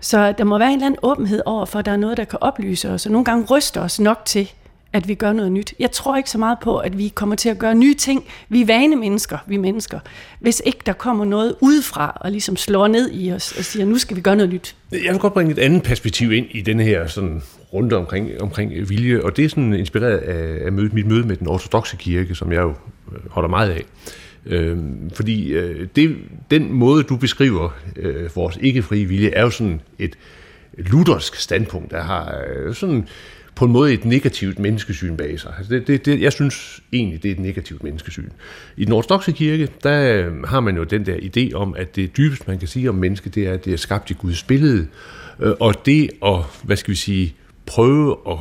[0.00, 2.24] Så der må være en eller anden åbenhed over for, at der er noget, der
[2.24, 4.50] kan oplyse os, og nogle gange ryster os nok til,
[4.92, 5.74] at vi gør noget nyt.
[5.78, 8.24] Jeg tror ikke så meget på, at vi kommer til at gøre nye ting.
[8.48, 10.00] Vi er vane mennesker, vi mennesker.
[10.40, 13.98] Hvis ikke der kommer noget udefra og ligesom slår ned i os og siger, nu
[13.98, 14.76] skal vi gøre noget nyt.
[14.92, 18.88] Jeg vil godt bringe et andet perspektiv ind i denne her sådan runde omkring, omkring
[18.88, 22.34] vilje, og det er sådan inspireret af, af mødet, mit møde med den ortodoxe kirke,
[22.34, 22.74] som jeg jo
[23.12, 23.84] øh, holder meget af.
[24.48, 24.78] Øh,
[25.14, 26.16] fordi øh, det,
[26.50, 30.16] den måde, du beskriver øh, vores ikke-frie vilje, er jo sådan et,
[30.78, 33.08] luthersk standpunkt, der har øh, sådan
[33.54, 35.54] på en måde et negativt menneskesyn bag sig.
[35.58, 38.28] Altså det, det, det, jeg synes egentlig, det er et negativt menneskesyn.
[38.76, 42.16] I den ortodoxe kirke, der øh, har man jo den der idé om, at det
[42.16, 44.86] dybeste, man kan sige om mennesket, det er, at det er skabt i Guds billede.
[45.40, 47.34] Øh, og det at, hvad skal vi sige,
[47.66, 48.38] prøve at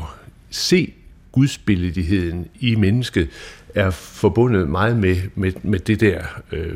[0.50, 0.94] se
[1.32, 3.30] gudsbilledigheden i mennesket,
[3.78, 6.76] er forbundet meget med, med, med det der øh,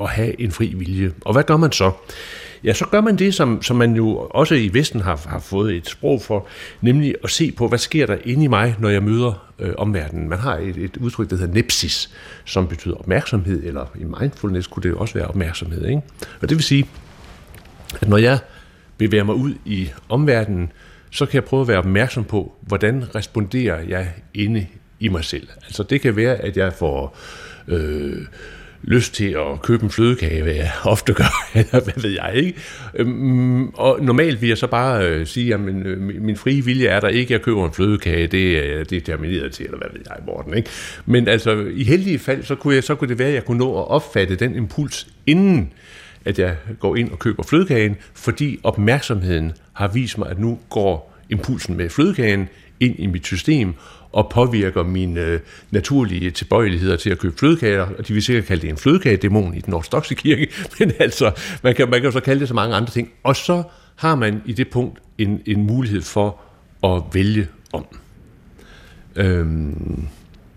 [0.00, 1.12] at have en fri vilje.
[1.20, 1.92] Og hvad gør man så?
[2.64, 5.76] Ja, så gør man det, som, som man jo også i Vesten har, har fået
[5.76, 6.46] et sprog for,
[6.80, 10.28] nemlig at se på, hvad sker der inde i mig, når jeg møder øh, omverdenen.
[10.28, 12.10] Man har et, et udtryk, der hedder nepsis,
[12.44, 15.86] som betyder opmærksomhed, eller i mindfulness kunne det også være opmærksomhed.
[15.86, 16.02] Ikke?
[16.40, 16.88] Og det vil sige,
[18.00, 18.38] at når jeg
[18.98, 20.72] bevæger mig ud i omverdenen,
[21.10, 24.66] så kan jeg prøve at være opmærksom på, hvordan responderer jeg inde
[25.00, 25.48] i mig selv.
[25.64, 27.18] Altså det kan være, at jeg får
[27.68, 28.22] øh,
[28.82, 32.54] lyst til at købe en flødekage, hvad jeg ofte gør, eller hvad ved jeg ikke.
[32.94, 36.86] Øhm, og normalt vil jeg så bare øh, sige, at min, øh, min frie vilje
[36.86, 39.88] er der ikke, jeg køber en flødekage, det er, det er termineret til, eller hvad
[39.92, 40.54] ved jeg, Morten.
[40.54, 40.70] Ikke?
[41.06, 43.58] Men altså, i heldige fald, så kunne, jeg, så kunne det være, at jeg kunne
[43.58, 45.72] nå at opfatte den impuls, inden
[46.24, 51.18] at jeg går ind og køber flødekagen, fordi opmærksomheden har vist mig, at nu går
[51.30, 52.48] impulsen med flødekagen
[52.80, 53.74] ind i mit system,
[54.12, 55.40] og påvirker mine øh,
[55.70, 59.60] naturlige tilbøjeligheder til at købe flødekager, og de vil sikkert kalde det en flødekagedæmon i
[59.60, 62.90] den ortodoxe kirke, men altså, man kan, man kan så kalde det så mange andre
[62.90, 63.10] ting.
[63.22, 63.62] Og så
[63.96, 66.40] har man i det punkt en, en mulighed for
[66.84, 67.86] at vælge om.
[69.16, 70.08] Øhm,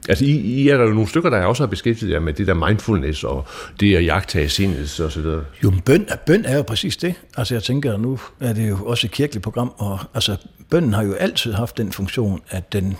[0.09, 2.47] Altså, I, I er der jo nogle stykker, der også har beskæftiget jer med det
[2.47, 3.47] der mindfulness og
[3.79, 5.43] det at jagtage sindet og så videre.
[5.63, 7.13] Jo, men bøn, bøn er jo præcis det.
[7.37, 10.37] Altså, jeg tænker, nu er det jo også et kirkeligt program, og altså,
[10.69, 12.97] bønnen har jo altid haft den funktion, at den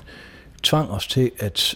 [0.64, 1.76] tvang os til at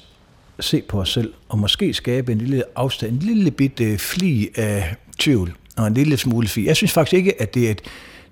[0.60, 4.50] se på os selv, og måske skabe en lille afstand, en lille bitte øh, fli
[4.56, 6.66] af tvivl, og en lille smule fli.
[6.66, 7.82] Jeg synes faktisk ikke, at det er et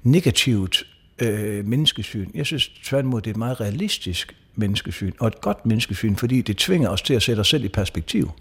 [0.03, 0.83] negativt
[1.19, 2.29] øh, menneskesyn.
[2.35, 6.57] Jeg synes tværtimod, det er et meget realistisk menneskesyn, og et godt menneskesyn, fordi det
[6.57, 8.31] tvinger os til at sætte os selv i perspektiv.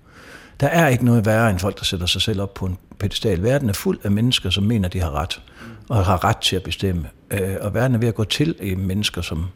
[0.60, 3.42] Der er ikke noget værre end folk, der sætter sig selv op på en pedestal.
[3.42, 5.40] Verden er fuld af mennesker, som mener, de har ret,
[5.88, 7.08] og har ret til at bestemme.
[7.30, 9.46] Øh, og verden er ved at gå til i mennesker, som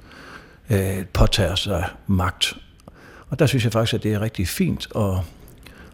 [0.70, 2.55] øh, påtager sig magt.
[3.29, 5.24] Og der synes jeg faktisk, at det er rigtig fint og,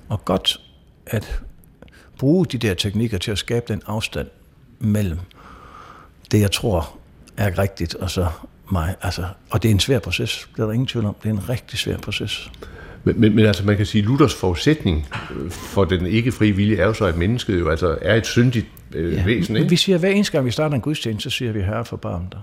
[0.08, 0.60] og godt
[1.06, 1.40] at
[2.18, 4.28] bruge de der teknikker til at skabe den afstand
[4.78, 5.18] mellem
[6.32, 6.98] det, jeg tror
[7.36, 8.26] er rigtigt, og så
[8.72, 8.94] mig.
[9.02, 11.16] Altså, og det er en svær proces, det er der ingen tvivl om.
[11.22, 12.50] Det er en rigtig svær proces.
[13.04, 15.06] Men, men, men altså, man kan sige, at Luthers forudsætning
[15.50, 18.66] for den ikke frie vilje er jo så, at mennesket jo altså er et syndigt
[18.92, 19.56] øh, ja, væsen.
[19.56, 19.68] Ikke?
[19.68, 22.28] Vi siger, hver eneste gang vi starter en gudstjeneste, så siger vi, herre for barn
[22.32, 22.40] dig.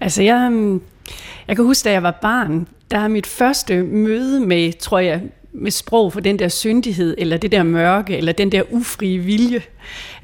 [0.00, 0.82] Altså, jeg, øhm,
[1.48, 5.22] jeg kan huske, da jeg var barn, der er mit første møde med, tror jeg,
[5.52, 9.62] med sprog for den der syndighed, eller det der mørke, eller den der ufrie vilje.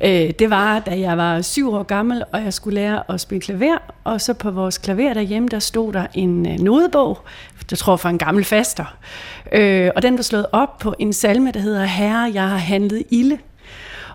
[0.04, 3.40] Øh, det var, da jeg var syv år gammel, og jeg skulle lære at spille
[3.40, 7.18] klaver, og så på vores klaver derhjemme, der stod der en øh, nodebog,
[7.70, 8.96] det tror fra en gammel faster,
[9.52, 13.02] øh, og den var slået op på en salme, der hedder Herre, jeg har handlet
[13.10, 13.38] ilde.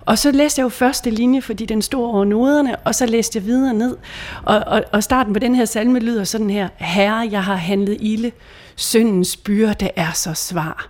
[0.09, 3.37] Og så læste jeg jo første linje, fordi den stod over noderne, og så læste
[3.37, 3.97] jeg videre ned.
[4.43, 6.69] Og, og, og starten på den her salme lyder sådan her.
[6.77, 8.31] Herre, jeg har handlet ilde.
[8.75, 10.89] Syndens byrde er så svar.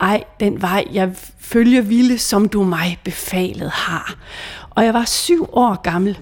[0.00, 4.16] Ej, den vej, jeg følger ville, som du mig befalet har.
[4.70, 6.18] Og jeg var syv år gammel,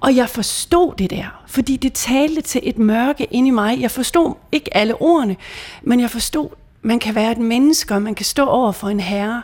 [0.00, 3.80] og jeg forstod det der, fordi det talte til et mørke ind i mig.
[3.80, 5.36] Jeg forstod ikke alle ordene,
[5.82, 6.48] men jeg forstod,
[6.82, 9.42] man kan være et menneske, og man kan stå over for en herre,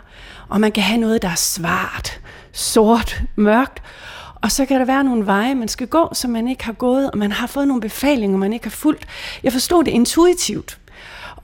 [0.49, 2.21] og man kan have noget, der er svart,
[2.53, 3.83] sort, mørkt,
[4.35, 7.11] og så kan der være nogle veje, man skal gå, som man ikke har gået,
[7.11, 9.07] og man har fået nogle befalinger, man ikke har fulgt.
[9.43, 10.79] Jeg forstod det intuitivt.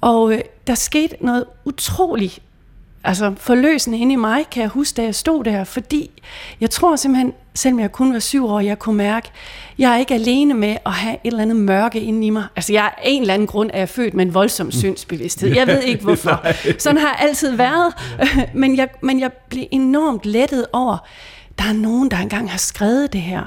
[0.01, 2.39] Og øh, der skete noget utroligt
[3.05, 6.11] altså forløsende inde i mig, kan jeg huske, da jeg stod der, fordi
[6.61, 9.31] jeg tror simpelthen, selvom jeg kun var syv år, jeg kunne mærke,
[9.79, 12.45] jeg er ikke alene med at have et eller andet mørke inde i mig.
[12.57, 15.55] Altså jeg er en eller anden grund, er jeg født med en voldsom syndsbevidsthed.
[15.55, 16.47] Jeg ved ikke hvorfor.
[16.79, 17.95] Sådan har jeg altid været,
[18.55, 21.07] men jeg, men jeg blev enormt lettet over,
[21.61, 23.43] der er nogen, der engang har skrevet det her.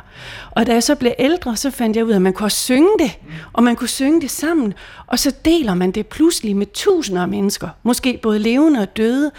[0.51, 2.89] Og da jeg så blev ældre, så fandt jeg ud af, at man kunne synge
[2.99, 3.19] det,
[3.53, 4.73] og man kunne synge det sammen,
[5.07, 9.31] og så deler man det pludselig med tusinder af mennesker, måske både levende og døde.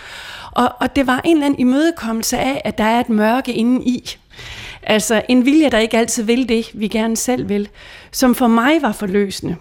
[0.52, 3.84] Og, og det var en eller anden imødekommelse af, at der er et mørke inde
[3.84, 4.16] i.
[4.82, 7.68] Altså en vilje, der ikke altid vil det, vi gerne selv vil,
[8.12, 9.56] som for mig var forløsende.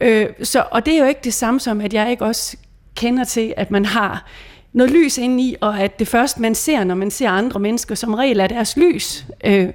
[0.00, 2.56] Øh, så, og det er jo ikke det samme som, at jeg ikke også
[2.94, 4.26] kender til, at man har
[4.72, 7.94] noget lys ind i, og at det første, man ser, når man ser andre mennesker,
[7.94, 9.26] som regel er deres lys.
[9.44, 9.68] Øh,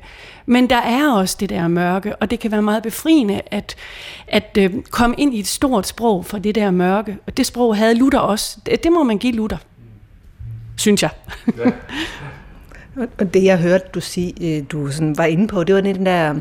[0.45, 3.75] men der er også det der mørke, og det kan være meget befriende at,
[4.27, 7.17] at øh, komme ind i et stort sprog for det der mørke.
[7.27, 8.57] Og det sprog havde Luther også.
[8.65, 9.57] Det, det må man give Luther,
[10.77, 11.09] synes jeg.
[11.57, 11.71] Ja.
[13.19, 16.05] og det jeg hørte du sige, øh, du sådan var inde på, det var den
[16.05, 16.35] der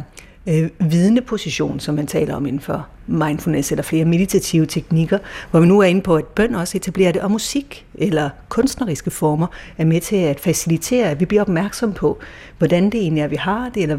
[0.47, 5.19] øh, vidende position, som man taler om inden for mindfulness eller flere meditative teknikker,
[5.51, 9.11] hvor vi nu er inde på, at bøn også etablerer det, og musik eller kunstneriske
[9.11, 9.47] former
[9.79, 12.19] er med til at facilitere, at vi bliver opmærksom på,
[12.59, 13.99] hvordan det egentlig er, vi har det, eller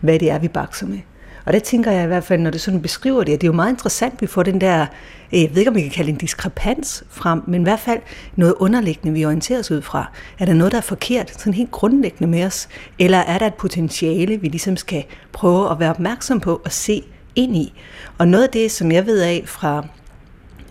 [0.00, 0.98] hvad det er, vi bakser med.
[1.44, 3.48] Og der tænker jeg i hvert fald, når det sådan beskriver det, at det er
[3.48, 4.86] jo meget interessant, at vi får den der,
[5.32, 7.80] øh, jeg ved ikke, om vi kan kalde det en diskrepans frem, men i hvert
[7.80, 8.00] fald
[8.36, 10.10] noget underliggende, vi orienterer os ud fra.
[10.38, 12.68] Er der noget, der er forkert, sådan helt grundlæggende med os?
[12.98, 17.02] Eller er der et potentiale, vi ligesom skal prøve at være opmærksom på og se
[17.36, 17.72] ind i?
[18.18, 19.86] Og noget af det, som jeg ved af fra,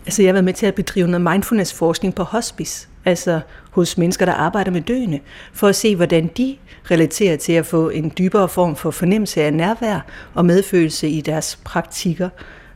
[0.06, 3.40] altså jeg har været med til at bedrive noget mindfulness-forskning på hospice, altså
[3.72, 5.20] hos mennesker, der arbejder med døende,
[5.54, 6.58] for at se, hvordan de
[6.92, 10.00] relaterer til at få en dybere form for fornemmelse af nærvær
[10.34, 12.30] og medfølelse i deres praktikker,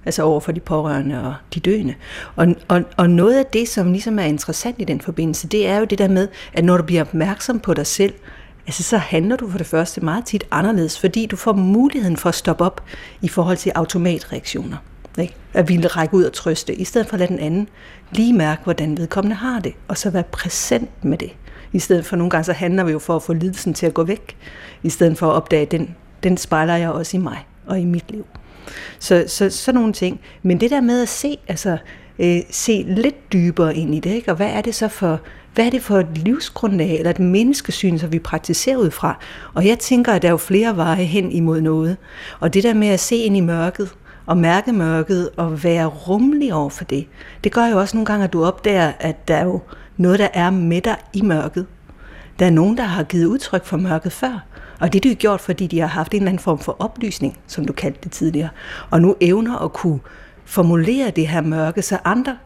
[0.06, 1.93] altså over for de pårørende og de døende.
[2.36, 5.78] Og, og, og noget af det, som ligesom er interessant i den forbindelse, det er
[5.78, 8.13] jo det der med, at når du bliver opmærksom på dig selv,
[8.67, 12.30] altså så handler du for det første meget tit anderledes, fordi du får muligheden for
[12.30, 12.84] at stoppe op
[13.21, 14.78] i forhold til automatreaktioner.
[15.19, 15.36] Ikke?
[15.54, 17.69] At ville række ud og trøste, i stedet for at lade den anden
[18.12, 21.32] lige mærke, hvordan vedkommende har det, og så være præsent med det.
[21.73, 23.93] I stedet for nogle gange, så handler vi jo for at få lidelsen til at
[23.93, 24.38] gå væk,
[24.84, 27.86] i stedet for at opdage, at den, den spejler jeg også i mig og i
[27.86, 28.25] mit liv.
[28.99, 30.19] Så, så sådan nogle ting.
[30.43, 31.78] Men det der med at se, altså,
[32.19, 34.32] øh, se lidt dybere ind i det, ikke?
[34.32, 35.19] og hvad er det så for,
[35.56, 39.18] hvad er det for et livsgrundlag eller et menneskesyn, som vi praktiserer ud fra?
[39.54, 41.98] Og jeg tænker, at der er jo flere veje hen imod noget.
[42.39, 46.54] Og det der med at se ind i mørket, og mærke mørket og være rummelig
[46.54, 47.08] over for det,
[47.44, 49.60] det gør jo også nogle gange, at du opdager, at der er jo
[49.98, 51.65] noget, der er med dig i mørket.
[52.39, 54.46] Der er nogen, der har givet udtryk for mørket før,
[54.80, 57.38] og det er de gjort, fordi de har haft en eller anden form for oplysning,
[57.48, 58.50] som du kaldte det tidligere,
[58.89, 60.00] og nu evner at kunne
[60.46, 62.38] formulere det her mørke, så andre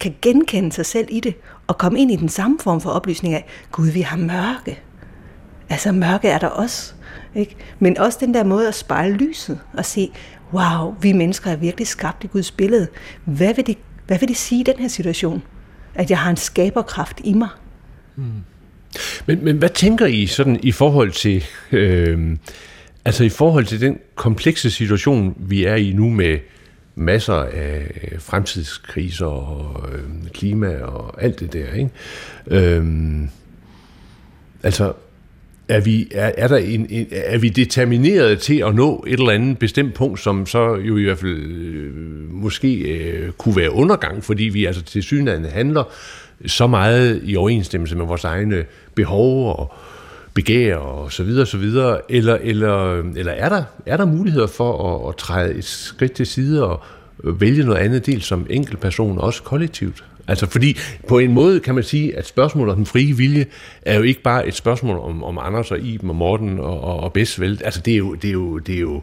[0.00, 1.34] kan genkende sig selv i det,
[1.66, 4.80] og komme ind i den samme form for oplysning af, Gud, vi har mørke.
[5.68, 6.92] Altså mørke er der også.
[7.34, 7.56] Ikke?
[7.78, 10.10] Men også den der måde at spejle lyset og se,
[10.52, 12.88] wow, vi mennesker er virkelig skabt i Guds billede.
[13.24, 15.42] Hvad vil det, hvad vil det sige i den her situation?
[15.94, 17.48] At jeg har en skaberkraft i mig.
[18.16, 18.24] Mm.
[19.26, 22.36] Men, men hvad tænker I sådan i forhold til, øh,
[23.04, 26.38] altså i forhold til den komplekse situation, vi er i nu med
[26.94, 30.00] masser af øh, fremtidskriser og øh,
[30.32, 31.90] klima og alt det der, ikke?
[32.46, 33.28] Øhm,
[34.62, 34.92] altså,
[35.68, 39.30] er vi, er, er, der en, en, er vi determineret til at nå et eller
[39.30, 41.92] andet bestemt punkt, som så jo i hvert fald øh,
[42.32, 45.84] måske øh, kunne være undergang, fordi vi altså til synligheden handler
[46.46, 49.74] så meget i overensstemmelse med vores egne behov og
[50.34, 54.96] begær og så videre, så videre, eller, eller, eller er, der, er der muligheder for
[54.96, 56.82] at, at træde et skridt til side og
[57.24, 60.04] øh, vælge noget andet del som enkeltperson, også kollektivt?
[60.28, 63.46] Altså fordi på en måde kan man sige, at spørgsmålet om den frie vilje
[63.82, 67.00] er jo ikke bare et spørgsmål om, om Anders og Iben og Morten og, og,
[67.00, 67.60] og vel.
[67.64, 69.02] Altså det er jo, det er jo, det er jo,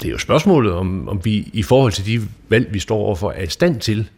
[0.00, 3.30] det er jo spørgsmålet, om, om vi i forhold til de valg, vi står overfor,
[3.30, 4.08] er i stand til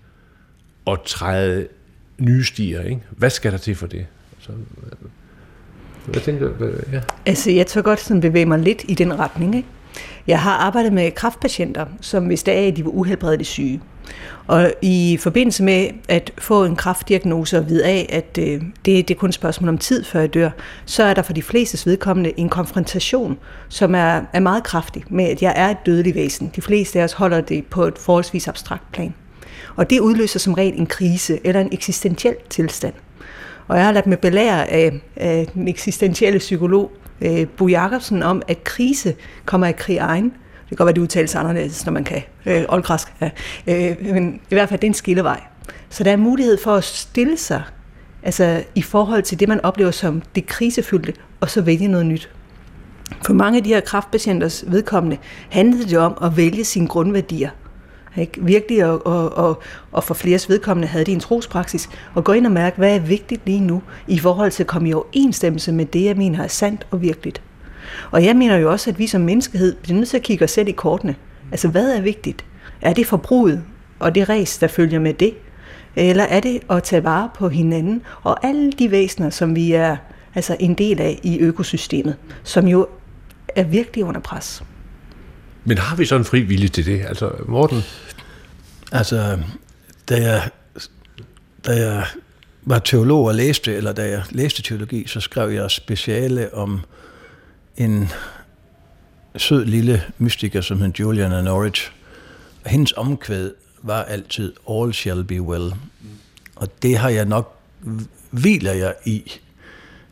[0.87, 1.67] at træde
[2.19, 2.83] nye stier.
[2.83, 3.01] Ikke?
[3.11, 4.07] Hvad skal der til for det?
[4.37, 4.53] Altså,
[6.11, 6.65] hvad tænker du?
[6.93, 7.01] Ja.
[7.27, 9.57] Altså, jeg tør godt sådan bevæge mig lidt i den retning.
[9.57, 9.69] Ikke?
[10.27, 13.81] Jeg har arbejdet med kraftpatienter, som hvis det er, de var uhelbredeligt syge.
[14.47, 19.11] Og i forbindelse med at få en kraftdiagnose og vide af, at øh, det, det
[19.11, 20.51] er kun et spørgsmål om tid, før jeg dør,
[20.85, 25.25] så er der for de fleste vedkommende en konfrontation, som er, er meget kraftig med,
[25.25, 26.53] at jeg er et dødeligt væsen.
[26.57, 29.15] De fleste af os holder det på et forholdsvis abstrakt plan.
[29.77, 32.95] Og det udløser som regel en krise eller en eksistentiel tilstand.
[33.71, 38.43] Og jeg har ladt mig belære af, af den eksistentielle psykolog øh, Bo Jacobsen om,
[38.49, 40.25] at krise kommer af krig egen.
[40.25, 43.15] Det kan godt være, det udtales anderledes, når man kan øh, oldgræsk.
[43.21, 43.31] Ja.
[43.67, 45.41] Øh, men i hvert fald, det er en skillevej.
[45.91, 47.63] Så der er mulighed for at stille sig
[48.23, 52.31] altså, i forhold til det, man oplever som det krisefyldte, og så vælge noget nyt.
[53.27, 55.17] For mange af de her kraftpatienters vedkommende
[55.51, 57.51] handlede det om at vælge sine grundværdier.
[58.17, 58.45] Ikke?
[58.45, 62.47] Virkelig, og, og, og, og for flere vedkommende havde de en trospraksis, og gå ind
[62.47, 65.87] og mærke, hvad er vigtigt lige nu, i forhold til at komme i overensstemmelse med
[65.87, 67.43] det, jeg mener er sandt og virkeligt.
[68.11, 70.51] Og jeg mener jo også, at vi som menneskehed bliver nødt til at kigge os
[70.51, 71.17] selv i kortene.
[71.51, 72.45] Altså, hvad er vigtigt?
[72.83, 73.63] Er det forbruget
[73.99, 75.35] og det res, der følger med det?
[75.97, 79.97] Eller er det at tage vare på hinanden og alle de væsener, som vi er
[80.35, 82.87] altså en del af i økosystemet, som jo
[83.49, 84.63] er virkelig under pres?
[85.65, 87.07] Men har vi så en fri vilje til det?
[87.07, 87.83] Altså, Morten?
[88.93, 89.39] Altså,
[90.09, 90.51] da jeg,
[91.67, 92.07] da jeg
[92.63, 96.81] var teolog og læste, eller da jeg læste teologi, så skrev jeg speciale om
[97.77, 98.09] en
[99.37, 101.93] sød lille mystiker, som hed Juliana Norwich.
[102.65, 105.73] Og hendes omkvæd var altid, all shall be well.
[106.57, 107.59] Og det har jeg nok,
[108.31, 109.33] hviler jeg i,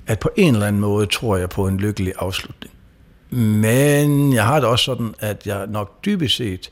[0.06, 2.72] at på en eller anden måde tror jeg på en lykkelig afslutning.
[3.30, 6.70] Men jeg har det også sådan, at jeg nok dybest set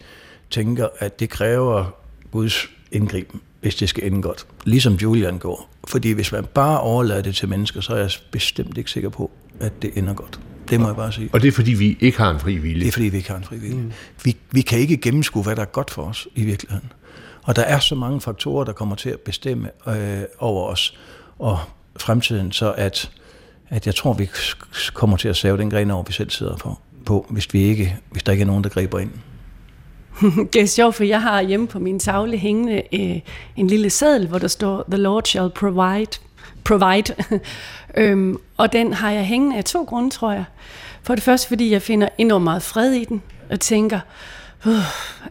[0.50, 1.84] tænker, at det kræver
[2.30, 4.46] Guds indgriben, hvis det skal ende godt.
[4.64, 5.70] Ligesom Julian går.
[5.88, 9.30] Fordi hvis man bare overlader det til mennesker, så er jeg bestemt ikke sikker på,
[9.60, 10.40] at det ender godt.
[10.70, 11.30] Det må jeg bare sige.
[11.32, 12.80] Og det er fordi, vi ikke har en fri vilje?
[12.80, 13.76] Det er fordi, vi ikke har en fri vilje.
[13.76, 13.92] Mm.
[14.24, 16.92] Vi, vi kan ikke gennemskue, hvad der er godt for os i virkeligheden.
[17.42, 20.98] Og der er så mange faktorer, der kommer til at bestemme øh, over os
[21.38, 21.58] og
[21.96, 23.10] fremtiden, så at
[23.68, 24.28] at jeg tror, vi
[24.94, 27.96] kommer til at save den gren over, vi selv sidder på, på hvis, vi ikke,
[28.10, 29.10] hvis der ikke er nogen, der griber ind.
[30.52, 33.20] det er sjovt, for jeg har hjemme på min tavle hængende øh,
[33.56, 36.20] en lille seddel, hvor der står, The Lord shall provide.
[36.64, 37.14] provide.
[37.96, 40.44] øhm, og den har jeg hængende af to grunde, tror jeg.
[41.02, 44.00] For det første, fordi jeg finder enormt meget fred i den, og tænker,
[44.66, 44.72] uh,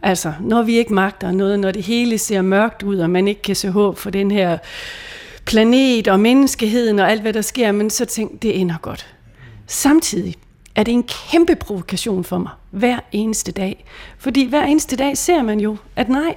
[0.02, 3.42] altså, når vi ikke magter noget, når det hele ser mørkt ud, og man ikke
[3.42, 4.58] kan se håb for den her
[5.46, 9.14] planet og menneskeheden og alt, hvad der sker, men så tænk, det ender godt.
[9.66, 10.34] Samtidig
[10.74, 13.84] er det en kæmpe provokation for mig, hver eneste dag.
[14.18, 16.34] Fordi hver eneste dag ser man jo, at nej,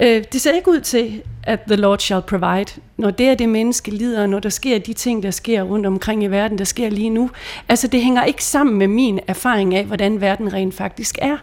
[0.00, 3.48] øh, det ser ikke ud til, at the Lord shall provide, når det er det
[3.48, 6.90] menneske lider, når der sker de ting, der sker rundt omkring i verden, der sker
[6.90, 7.30] lige nu.
[7.68, 11.36] Altså det hænger ikke sammen med min erfaring af, hvordan verden rent faktisk er.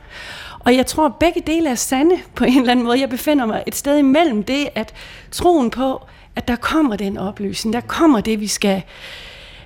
[0.59, 2.99] Og jeg tror, at begge dele er sande på en eller anden måde.
[2.99, 4.93] Jeg befinder mig et sted imellem det, at
[5.31, 6.01] troen på,
[6.37, 8.81] at der kommer den oplysning, der kommer det, vi skal,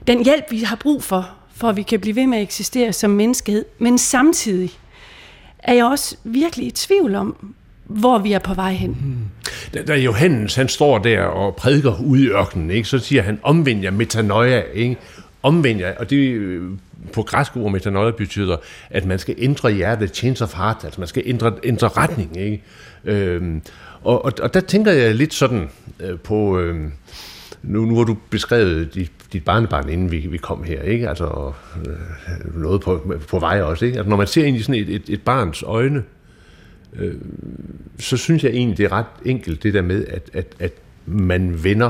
[0.07, 2.93] den hjælp, vi har brug for, for at vi kan blive ved med at eksistere
[2.93, 4.71] som menneskehed, men samtidig
[5.59, 7.53] er jeg også virkelig i tvivl om,
[7.85, 8.89] hvor vi er på vej hen.
[8.89, 9.17] Hmm.
[9.73, 13.39] Da, da Johannes han står der og prædiker ude i ørkenen, ikke, så siger han,
[13.43, 14.97] omvend jer metanoia, ikke?
[15.43, 16.71] omvend jer, og det øh,
[17.13, 18.57] på græsk ord metanoia betyder,
[18.89, 22.37] at man skal ændre hjertet, change of heart, altså man skal ændre, ændre retning.
[22.37, 22.63] Ikke?
[23.05, 23.61] Øhm,
[24.03, 26.75] og, og, og der tænker jeg lidt sådan øh, på, øh,
[27.63, 31.09] nu, nu har du beskrevet dit, dit barnebarn, inden vi, vi kom her, ikke?
[31.09, 31.51] Altså
[31.87, 33.97] øh, noget på, på vej også, ikke?
[33.97, 36.03] Altså, når man ser ind i sådan et, et, et barns øjne,
[36.95, 37.15] øh,
[37.99, 40.73] så synes jeg egentlig, det er ret enkelt, det der med, at, at, at
[41.05, 41.89] man vender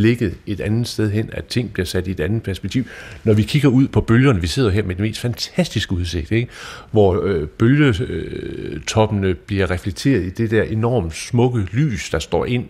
[0.00, 2.84] blikket et andet sted hen, at ting bliver sat i et andet perspektiv.
[3.24, 6.48] Når vi kigger ud på bølgerne, vi sidder her med den mest fantastiske udsigt, ikke?
[6.90, 12.64] hvor øh, bølgetoppene bliver reflekteret i det der enormt smukke lys, der står ind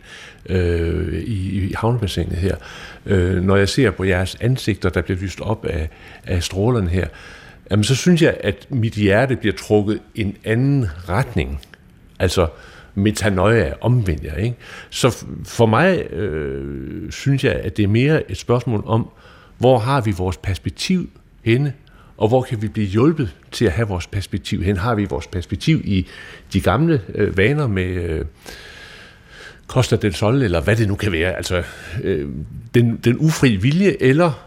[0.47, 2.57] øh, i, i havnebassinet her.
[3.07, 5.89] Øh, når jeg ser på jeres ansigter, der bliver lyst op af,
[6.25, 7.07] af strålerne her,
[7.71, 11.61] jamen, så synes jeg, at mit hjerte bliver trukket en anden retning.
[12.19, 12.47] Altså,
[13.01, 14.37] metanoia, omvendt jer.
[14.37, 14.57] Ikke?
[14.91, 19.09] Så for mig øh, synes jeg, at det er mere et spørgsmål om,
[19.59, 21.11] hvor har vi vores perspektiv
[21.45, 21.73] henne,
[22.17, 24.77] og hvor kan vi blive hjulpet til at have vores perspektiv hen?
[24.77, 26.07] Har vi vores perspektiv i
[26.53, 28.25] de gamle øh, vaner med øh,
[29.67, 31.63] Costa del Sol, eller hvad det nu kan være, altså
[32.03, 32.29] øh,
[32.75, 34.47] den, den ufri vilje, eller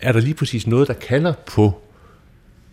[0.00, 1.81] er der lige præcis noget, der kalder på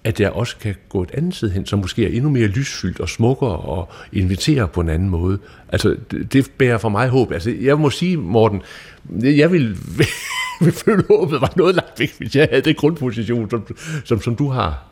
[0.04, 3.00] at jeg også kan gå et andet sted hen, som måske er endnu mere lysfyldt
[3.00, 5.39] og smukkere og inviterer på en anden måde.
[5.70, 7.32] Altså, det, det bærer for mig håb.
[7.32, 8.62] Altså, jeg må sige, Morten,
[9.22, 9.78] jeg vil,
[10.62, 13.76] vil føle håbet var noget langt væk, hvis jeg havde den grundposition, som,
[14.06, 14.89] som, som du har.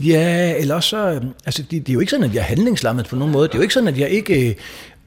[0.00, 3.08] Ja, eller så, øh, altså det, det er jo ikke sådan, at jeg er handlingslammet
[3.08, 3.48] på nogen måde.
[3.48, 4.54] Det er jo ikke sådan, at jeg ikke øh,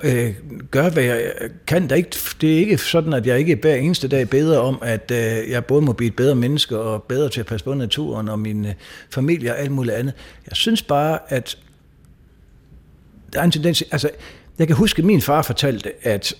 [0.03, 0.33] øh,
[0.71, 1.31] gør, hvad jeg
[1.67, 1.89] kan.
[1.89, 5.11] Det ikke, det er ikke sådan, at jeg ikke hver eneste dag bedre om, at
[5.11, 8.29] øh, jeg både må blive et bedre menneske og bedre til at passe på naturen
[8.29, 8.73] og min øh,
[9.09, 10.13] familie og alt muligt andet.
[10.49, 11.57] Jeg synes bare, at
[13.33, 13.83] der er en tendens...
[13.91, 14.09] Altså,
[14.59, 16.33] jeg kan huske, at min far fortalte, at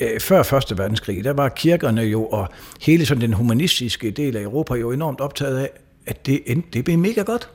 [0.00, 2.48] øh, før Første Verdenskrig, der var kirkerne jo, og
[2.80, 5.70] hele sådan den humanistiske del af Europa jo enormt optaget af,
[6.06, 6.42] at det,
[6.72, 7.48] det blev mega godt.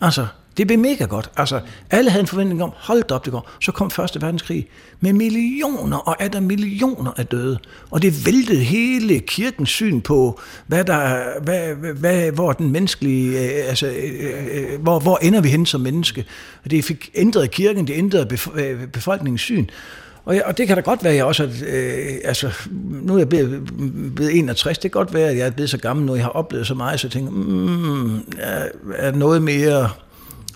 [0.00, 0.26] Altså,
[0.56, 1.30] det blev mega godt.
[1.36, 3.50] Altså, alle havde en forventning om, hold op, det går.
[3.60, 4.68] Så kom Første Verdenskrig
[5.00, 7.58] med millioner og er der millioner af døde.
[7.90, 13.68] Og det væltede hele kirkens syn på, hvad der, hvad, hvad, hvor den menneskelige, øh,
[13.68, 16.24] altså, øh, øh, hvor, hvor ender vi hen som menneske.
[16.64, 18.26] Og det fik ændret kirken, det ændrede
[18.92, 19.66] befolkningens syn.
[20.24, 22.50] Og, jeg, og det kan da godt være, at jeg også øh, altså,
[23.02, 23.70] nu er jeg blevet,
[24.16, 26.30] blevet 61, det kan godt være, at jeg er blevet så gammel nu, jeg har
[26.30, 29.90] oplevet så meget, så jeg tænker, mm, er, er noget mere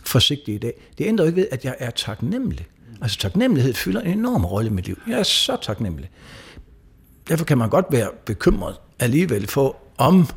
[0.09, 0.73] forsigtig i dag.
[0.99, 2.67] Det ændrer jo ikke ved, at jeg er taknemmelig.
[3.03, 4.99] Altså taknemmelighed fylder en enorm rolle i mit liv.
[5.09, 6.11] Jeg er så taknemmelig.
[7.29, 10.29] Derfor kan man godt være bekymret alligevel for, om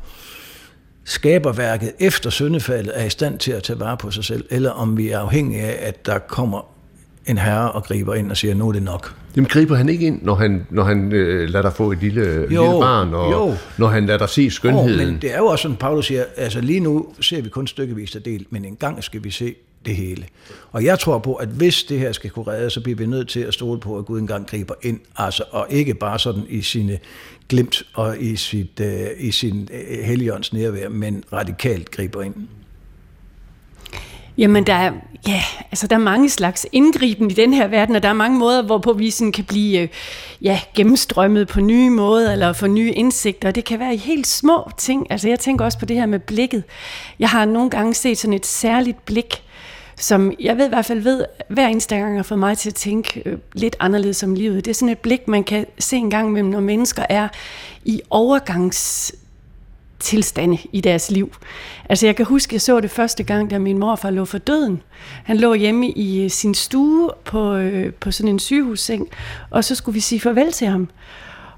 [1.04, 4.96] skaberværket efter syndefaldet er i stand til at tage vare på sig selv, eller om
[4.96, 6.70] vi er afhængige af, at der kommer
[7.26, 9.19] en herre og griber ind og siger, nu er det nok.
[9.36, 12.22] Jamen griber han ikke ind, når han, når han øh, lader dig få et lille,
[12.22, 13.54] jo, lille barn, og jo.
[13.78, 15.00] når han lader dig se skønheden?
[15.00, 17.66] Jo, men det er jo også sådan, Paulus siger, altså lige nu ser vi kun
[17.66, 19.54] stykkevis af del, men en gang skal vi se
[19.86, 20.24] det hele.
[20.72, 23.28] Og jeg tror på, at hvis det her skal kunne redde, så bliver vi nødt
[23.28, 26.62] til at stole på, at Gud engang griber ind, altså, og ikke bare sådan i
[26.62, 26.98] sine
[27.48, 28.86] glimt og i, sit, uh,
[29.18, 32.34] i sin uh, helligånds nærvær, men radikalt griber ind.
[34.40, 34.92] Jamen, der er,
[35.28, 38.38] ja, altså, der er mange slags indgriben i den her verden, og der er mange
[38.38, 39.88] måder, hvorpå vi sådan kan blive øh,
[40.42, 43.50] ja, gennemstrømmet på nye måder, eller få nye indsigter.
[43.50, 45.06] Det kan være i helt små ting.
[45.10, 46.64] Altså, jeg tænker også på det her med blikket.
[47.18, 49.42] Jeg har nogle gange set sådan et særligt blik,
[49.96, 52.74] som jeg ved i hvert fald ved, hver eneste gang har fået mig til at
[52.74, 54.64] tænke øh, lidt anderledes om livet.
[54.64, 57.28] Det er sådan et blik, man kan se en gang imellem, når mennesker er
[57.84, 59.12] i overgangs
[60.00, 61.32] tilstande i deres liv.
[61.88, 64.82] Altså jeg kan huske, jeg så det første gang, da min morfar lå for døden.
[65.24, 69.08] Han lå hjemme i øh, sin stue på, øh, på sådan en sygehusseng,
[69.50, 70.88] og så skulle vi sige farvel til ham.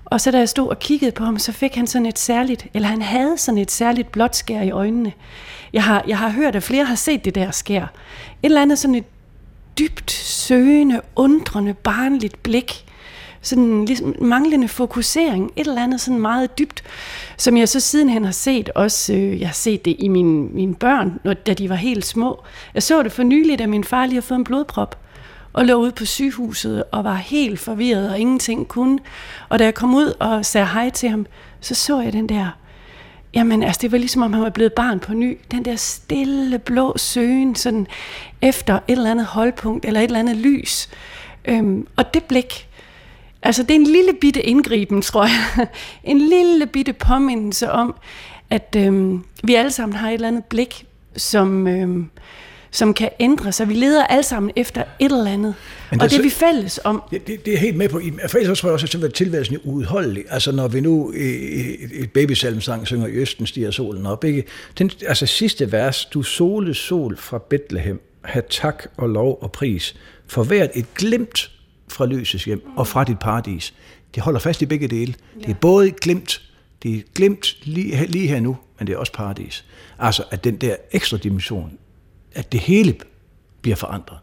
[0.05, 2.67] Og så da jeg stod og kiggede på ham, så fik han sådan et særligt,
[2.75, 5.13] eller han havde sådan et særligt blåt skær i øjnene.
[5.73, 7.83] Jeg har, jeg har hørt, at flere har set det der skær.
[7.83, 7.89] Et
[8.43, 9.05] eller andet sådan et
[9.79, 12.85] dybt søgende, undrende, barnligt blik.
[13.43, 15.51] Sådan ligesom manglende fokusering.
[15.57, 16.83] Et eller andet sådan meget dybt,
[17.37, 20.75] som jeg så sidenhen har set også, øh, jeg har set det i mine, mine
[20.75, 22.43] børn, når, da de var helt små.
[22.75, 24.99] Jeg så det for nylig, da min far lige har fået en blodprop
[25.53, 28.99] og lå ude på sygehuset og var helt forvirret og ingenting kunne.
[29.49, 31.27] Og da jeg kom ud og sagde hej til ham,
[31.61, 32.51] så så jeg den der
[33.35, 35.39] Jamen, altså, det var ligesom om han var blevet barn på ny.
[35.51, 37.87] Den der stille, blå søgen, sådan
[38.43, 40.89] efter et eller andet holdpunkt, eller et eller andet lys.
[41.45, 42.69] Øhm, og det blik,
[43.43, 45.67] altså det er en lille bitte indgriben, tror jeg.
[46.13, 47.95] en lille bitte påmindelse om,
[48.51, 50.87] at øhm, vi alle sammen har et eller andet blik,
[51.17, 52.11] som, øhm,
[52.71, 53.69] som kan ændre sig.
[53.69, 55.55] Vi leder alle sammen efter et eller andet.
[55.91, 57.03] Men og det er vi fælles om.
[57.11, 58.01] Det, det, det er helt med på.
[58.29, 60.25] For ellers tror jeg også, at tilværelsen er uudholdelig.
[60.31, 64.25] Altså når vi nu i, i et babysalmsang synger i Østen stiger solen op.
[64.25, 64.45] Ikke?
[64.79, 69.97] Den, altså sidste vers, du sole sol fra Bethlehem, have tak og lov og pris,
[70.27, 71.51] for hvert et glimt
[71.89, 73.75] fra lysets hjem og fra dit paradis.
[74.15, 75.15] Det holder fast i begge dele.
[75.41, 76.43] Det er både et glimt,
[76.83, 79.65] det er glimt lige, lige her nu, men det er også paradis.
[79.99, 81.79] Altså, at den der ekstra dimension,
[82.35, 82.95] at det hele
[83.63, 84.19] bliver forandret.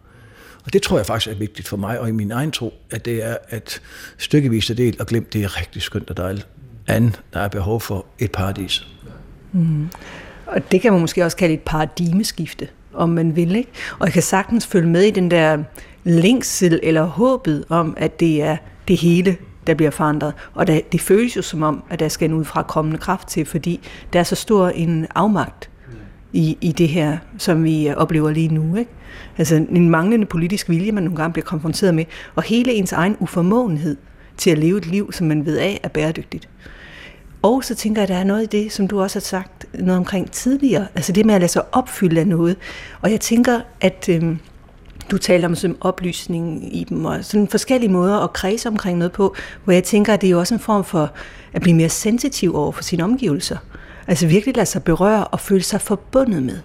[0.65, 3.05] Og det tror jeg faktisk er vigtigt for mig, og i min egen tro, at
[3.05, 3.81] det er, at
[4.17, 6.47] stykkevis af del og glemt, det er rigtig skønt og dejligt.
[6.87, 8.87] Anden, der er behov for et paradis.
[9.51, 9.89] Mm.
[10.45, 13.55] Og det kan man måske også kalde et paradigmeskifte, om man vil.
[13.55, 13.71] Ikke?
[13.99, 15.63] Og jeg kan sagtens følge med i den der
[16.03, 19.37] længsel eller håbet om, at det er det hele,
[19.67, 20.33] der bliver forandret.
[20.53, 23.45] Og det, det føles jo som om, at der skal en udefra kommende kraft til,
[23.45, 23.79] fordi
[24.13, 25.69] der er så stor en afmagt
[26.33, 28.75] i, i det her, som vi øh, oplever lige nu.
[28.75, 28.91] Ikke?
[29.37, 33.15] Altså en manglende politisk vilje, man nogle gange bliver konfronteret med, og hele ens egen
[33.19, 33.97] uformåenhed
[34.37, 36.49] til at leve et liv, som man ved af er bæredygtigt.
[37.41, 39.65] Og så tænker jeg, at der er noget i det, som du også har sagt
[39.73, 42.57] noget omkring tidligere, altså det med at lade sig opfylde af noget.
[43.01, 44.37] Og jeg tænker, at øh,
[45.11, 49.11] du taler om sådan oplysning i dem, og sådan forskellige måder at kredse omkring noget
[49.11, 51.11] på, hvor jeg tænker, at det er jo også en form for
[51.53, 53.57] at blive mere sensitiv over for sine omgivelser.
[54.07, 56.59] Altså virkelig lade sig berøre og føle sig forbundet med.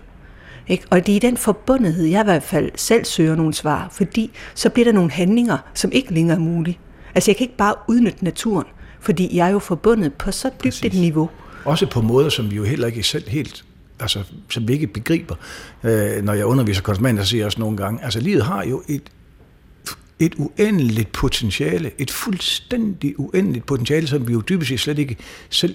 [0.68, 0.84] Ikke?
[0.90, 4.30] Og det er i den forbundethed, jeg i hvert fald selv søger nogle svar, fordi
[4.54, 6.78] så bliver der nogle handlinger, som ikke længere er mulige.
[7.14, 8.66] Altså jeg kan ikke bare udnytte naturen,
[9.00, 10.84] fordi jeg er jo forbundet på så dybt Præcis.
[10.84, 11.30] et niveau.
[11.64, 13.64] Også på måder, som vi jo heller ikke selv helt
[14.00, 15.34] altså, som vi ikke begriber.
[15.84, 18.82] Øh, når jeg underviser konsumenter, så siger jeg også nogle gange, altså livet har jo
[18.88, 19.02] et,
[20.18, 25.16] et uendeligt potentiale, et fuldstændig uendeligt potentiale, som vi jo dybest set slet ikke
[25.50, 25.74] selv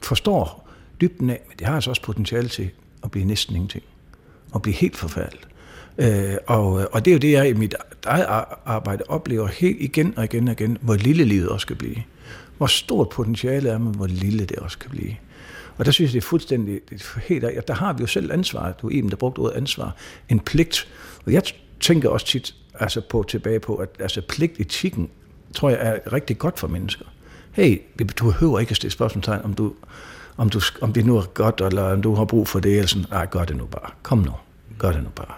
[0.00, 0.68] forstår
[1.00, 2.70] dybden af, men det har altså også potentiale til
[3.04, 3.84] at blive næsten ingenting.
[4.52, 5.48] Og blive helt forfærdeligt.
[5.98, 7.74] Øh, og, og det er jo det, jeg i mit
[8.06, 8.26] eget
[8.64, 11.96] arbejde oplever helt igen og igen og igen, hvor lille livet også kan blive.
[12.56, 15.16] Hvor stort potentiale er, men hvor lille det også kan blive.
[15.78, 17.62] Og der synes jeg, det er fuldstændig det er helt af.
[17.68, 18.72] Der har vi jo selv ansvar.
[18.72, 19.96] Du er der brugte ordet ansvar.
[20.28, 20.88] En pligt.
[21.26, 21.42] Og jeg
[21.80, 25.10] tænker også tit altså på, tilbage på, at altså pligtetikken,
[25.54, 27.04] tror jeg, er rigtig godt for mennesker.
[27.52, 27.82] Hey,
[28.18, 29.72] du behøver ikke at stille spørgsmålstegn, om, du,
[30.36, 32.86] om, du, om det nu er godt, eller om du har brug for det, eller
[32.86, 33.90] sådan, nej, gør det nu bare.
[34.02, 34.32] Kom nu,
[34.78, 35.34] gør det nu bare.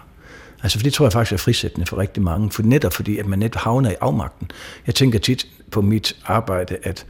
[0.63, 3.25] Altså, for det tror jeg faktisk er frisættende for rigtig mange, for netop fordi, at
[3.25, 4.51] man netop havner i afmagten.
[4.87, 7.05] Jeg tænker tit på mit arbejde, at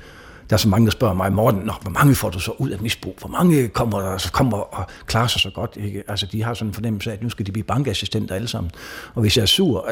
[0.50, 2.70] der er så mange, der spørger mig, Morten, Nå, hvor mange får du så ud
[2.70, 3.16] af misbrug?
[3.20, 5.78] Hvor mange kommer, der, så kommer og klarer sig så godt?
[5.78, 6.04] Ikke?
[6.08, 8.72] Altså, de har sådan en fornemmelse af, at nu skal de blive bankassistenter alle sammen.
[9.14, 9.88] Og hvis jeg er sur,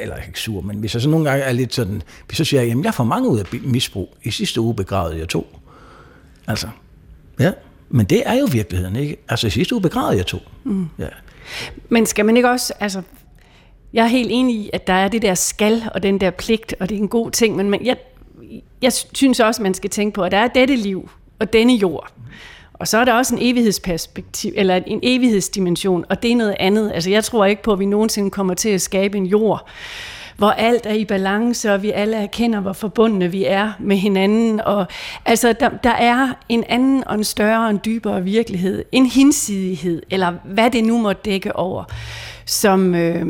[0.00, 2.02] eller ikke sur, men hvis jeg så nogle gange er lidt sådan,
[2.32, 4.16] så siger jeg, jamen jeg får mange ud af misbrug.
[4.22, 5.58] I sidste uge begravede jeg to.
[6.46, 6.68] Altså,
[7.40, 7.52] ja.
[7.90, 9.16] Men det er jo virkeligheden, ikke?
[9.28, 10.38] Altså i sidste uge begravede jeg to.
[10.64, 10.86] Mm.
[10.98, 11.08] Ja.
[11.88, 13.02] Men skal man ikke også, altså
[13.92, 16.74] jeg er helt enig i, at der er det der skal og den der pligt,
[16.80, 17.96] og det er en god ting, men jeg,
[18.82, 22.12] jeg synes også, man skal tænke på, at der er dette liv og denne jord.
[22.74, 26.92] Og så er der også en evighedsperspektiv, eller en evighedsdimension, og det er noget andet.
[26.94, 29.68] Altså jeg tror ikke på, at vi nogensinde kommer til at skabe en jord,
[30.36, 34.60] hvor alt er i balance, og vi alle erkender, hvor forbundne vi er med hinanden.
[34.60, 34.86] Og,
[35.24, 40.02] altså, der, der er en anden og en større og en dybere virkelighed, en hinsidighed,
[40.10, 41.84] eller hvad det nu må dække over,
[42.44, 43.26] som, øh,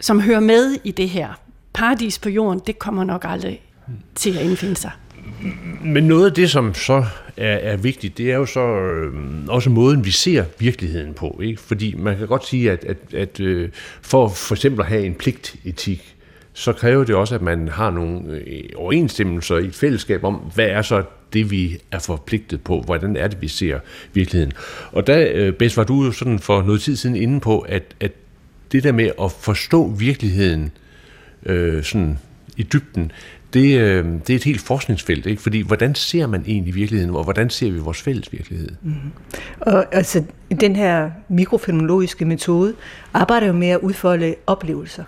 [0.00, 1.28] som hører med i det her.
[1.74, 3.60] Paradis på jorden, det kommer nok aldrig
[4.14, 4.90] til at indfinde sig.
[5.84, 7.04] Men noget af det, som så
[7.36, 9.12] er, er vigtigt, det er jo så øh,
[9.48, 11.40] også måden, vi ser virkeligheden på.
[11.42, 11.60] Ikke?
[11.60, 13.68] Fordi man kan godt sige, at, at, at øh,
[14.02, 16.14] for for eksempel at have en pligtetik,
[16.52, 20.66] så kræver det også, at man har nogle øh, overensstemmelser i et fællesskab om, hvad
[20.66, 23.78] er så det, vi er forpligtet på, hvordan er det, vi ser
[24.12, 24.52] virkeligheden.
[24.92, 27.82] Og der, øh, Bess, var du jo sådan for noget tid siden inde på, at,
[28.00, 28.12] at
[28.72, 30.72] det der med at forstå virkeligheden
[31.46, 32.18] øh, sådan
[32.56, 33.12] i dybden,
[33.54, 35.42] det, øh, det er et helt forskningsfelt, ikke?
[35.42, 38.68] fordi hvordan ser man egentlig virkeligheden, og hvordan ser vi vores fælles virkelighed?
[38.82, 39.10] Mm-hmm.
[39.60, 40.24] Og altså,
[40.60, 42.74] den her mikrofenomenologiske metode
[43.14, 45.04] arbejder jo med at udfolde oplevelser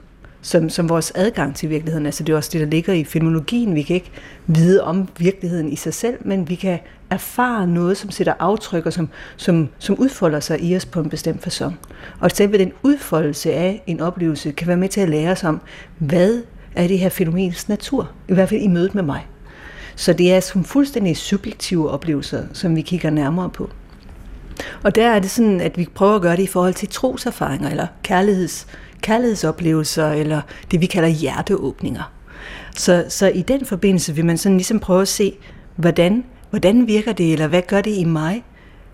[0.47, 2.07] som, som vores adgang til virkeligheden.
[2.07, 3.75] Altså det er også det, der ligger i fenomenologien.
[3.75, 4.11] Vi kan ikke
[4.47, 6.79] vide om virkeligheden i sig selv, men vi kan
[7.11, 11.11] erfare noget, som sætter aftryk og som, som, som udfolder sig i os på en
[11.11, 11.73] bestemt façon.
[12.21, 15.61] Og selve den udfoldelse af en oplevelse kan være med til at lære os om,
[15.99, 16.43] hvad
[16.77, 19.27] er det her fænomens natur, i hvert fald i mødet med mig.
[19.97, 23.71] Så det er som fuldstændig subjektive oplevelser, som vi kigger nærmere på.
[24.83, 27.71] Og der er det sådan, at vi prøver at gøre det i forhold til troserfaringer,
[27.71, 28.67] eller kærligheds,
[29.01, 32.13] kærlighedsoplevelser, eller det vi kalder hjerteåbninger.
[32.77, 35.33] Så, så i den forbindelse vil man sådan ligesom prøve at se,
[35.77, 38.45] hvordan, hvordan virker det, eller hvad gør det i mig,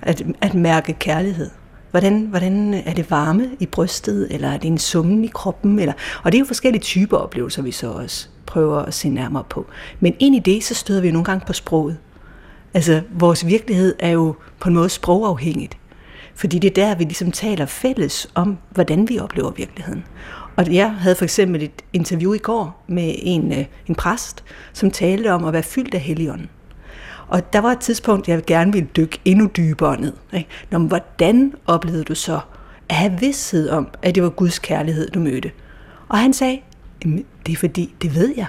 [0.03, 1.51] at, at mærke kærlighed?
[1.93, 5.79] Hvordan, hvordan er det varme i brystet, eller er det en summen i kroppen?
[5.79, 5.93] Eller,
[6.25, 9.67] og det er jo forskellige typer oplevelser, vi så også prøver at se nærmere på.
[10.01, 11.99] Men ind i det, så støder vi nogle gange på sproget.
[12.75, 15.77] Altså, vores virkelighed er jo på en måde sprogafhængigt.
[16.35, 20.05] Fordi det er der, vi ligesom taler fælles om, hvordan vi oplever virkeligheden.
[20.57, 24.91] Og jeg havde for eksempel et interview i går med en, øh, en præst, som
[24.91, 26.49] talte om at være fyldt af helligånden.
[27.29, 30.13] Og der var et tidspunkt, jeg gerne ville dykke endnu dybere ned.
[30.35, 30.49] Ikke?
[30.71, 32.41] Nå, men hvordan oplevede du så
[32.89, 35.51] at have vidsthed om, at det var Guds kærlighed, du mødte?
[36.09, 36.61] Og han sagde,
[37.47, 38.47] det er fordi, det ved jeg.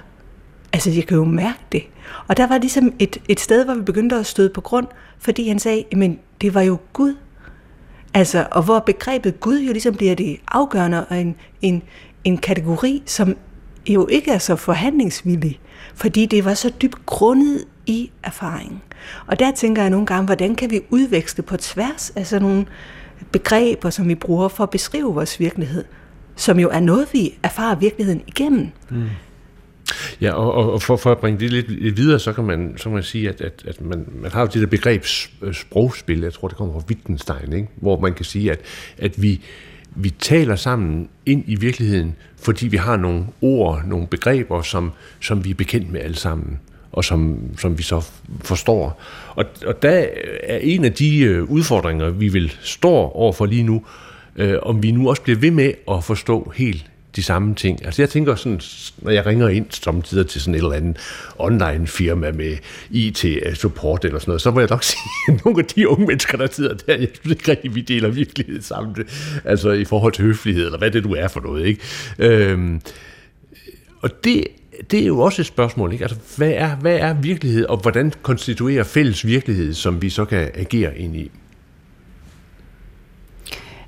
[0.73, 1.83] Altså, jeg kan jo mærke det.
[2.27, 4.87] Og der var ligesom et, et sted, hvor vi begyndte at støde på grund,
[5.19, 7.15] fordi han sagde, men det var jo Gud.
[8.13, 11.83] Altså, og hvor begrebet Gud jo ligesom bliver det afgørende og en, en,
[12.23, 13.35] en kategori, som
[13.87, 15.59] jo ikke er så forhandlingsvillig,
[15.95, 18.81] fordi det var så dybt grundet i erfaringen.
[19.27, 22.65] Og der tænker jeg nogle gange, hvordan kan vi udveksle på tværs af sådan nogle
[23.31, 25.85] begreber, som vi bruger for at beskrive vores virkelighed,
[26.35, 28.67] som jo er noget, vi erfarer virkeligheden igennem.
[28.89, 29.03] Mm.
[30.21, 32.83] Ja, og, og for, for at bringe det lidt, lidt videre, så kan man, så
[32.83, 35.03] kan man sige, at, at, at man, man har jo det der begreb
[35.41, 37.67] øh, sprogspil, jeg tror, det kommer fra Wittgenstein, ikke?
[37.75, 38.59] hvor man kan sige, at,
[38.97, 39.41] at vi,
[39.95, 45.45] vi taler sammen ind i virkeligheden, fordi vi har nogle ord, nogle begreber, som, som
[45.45, 46.59] vi er bekendt med alle sammen
[46.93, 48.05] og som, som vi så
[48.41, 49.01] forstår.
[49.35, 50.05] Og, og der
[50.43, 53.83] er en af de øh, udfordringer, vi vil stå over for lige nu,
[54.35, 56.85] øh, om vi nu også bliver ved med at forstå helt
[57.15, 57.85] de samme ting.
[57.85, 58.61] Altså jeg tænker sådan,
[58.97, 60.97] når jeg ringer ind samtidig til sådan et eller andet
[61.39, 62.57] online firma med
[62.89, 66.05] IT-support øh, eller sådan noget, så må jeg nok sige, at nogle af de unge
[66.05, 68.95] mennesker, der sidder der, jeg synes ikke rigtig, vi deler virkelighed sammen.
[69.45, 71.65] Altså i forhold til høflighed, eller hvad det du er for noget.
[71.65, 71.81] Ikke?
[72.19, 72.81] Øhm,
[74.01, 74.47] og det
[74.91, 76.03] det er jo også et spørgsmål, ikke?
[76.03, 80.51] Altså, hvad er, hvad er virkelighed, og hvordan konstituerer fælles virkelighed, som vi så kan
[80.53, 81.31] agere ind i?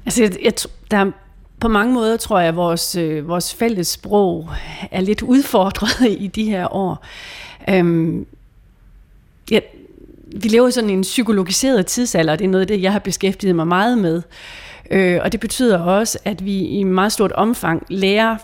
[0.05, 0.53] Altså, jeg, jeg,
[0.91, 1.11] der
[1.59, 4.49] på mange måder tror jeg, at vores, øh, vores fælles sprog
[4.91, 7.05] er lidt udfordret i de her år.
[7.69, 8.25] Øhm,
[9.51, 9.59] ja,
[10.35, 13.55] vi lever i sådan en psykologiseret tidsalder, det er noget af det, jeg har beskæftiget
[13.55, 14.21] mig meget med.
[14.91, 18.37] Øh, og det betyder også, at vi i meget stort omfang lærer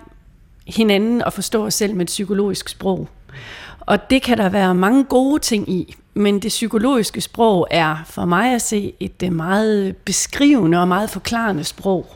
[0.76, 3.07] hinanden at forstå os selv med et psykologisk sprog.
[3.80, 8.26] Og det kan der være mange gode ting i, men det psykologiske sprog er for
[8.26, 12.07] mig at se et øh, meget beskrivende og meget forklarende sprog.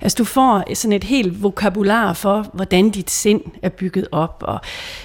[0.00, 4.42] Altså du får sådan et helt vokabular for, hvordan dit sind er bygget op.
[4.46, 4.60] Og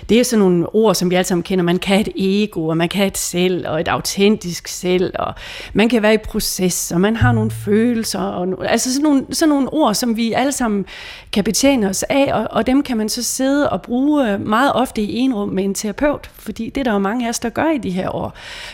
[0.10, 1.64] det er sådan nogle ord, som vi alle sammen kender.
[1.64, 5.14] Man kan have et ego, og man kan have et selv, og et autentisk selv,
[5.20, 5.34] og
[5.74, 8.20] man kan være i proces, og man har nogle følelser.
[8.20, 10.86] Og, altså sådan nogle, sådan nogle ord, som vi alle sammen
[11.32, 15.02] kan betjene os af, og, og dem kan man så sidde og bruge meget ofte
[15.02, 17.50] i en rum med en terapeut, fordi det er der jo mange af os, der
[17.50, 18.25] gør i de her år.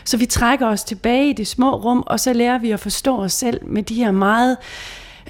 [0.04, 3.18] Så vi trækker os tilbage i det små rum, og så lærer vi at forstå
[3.18, 4.58] os selv med de her meget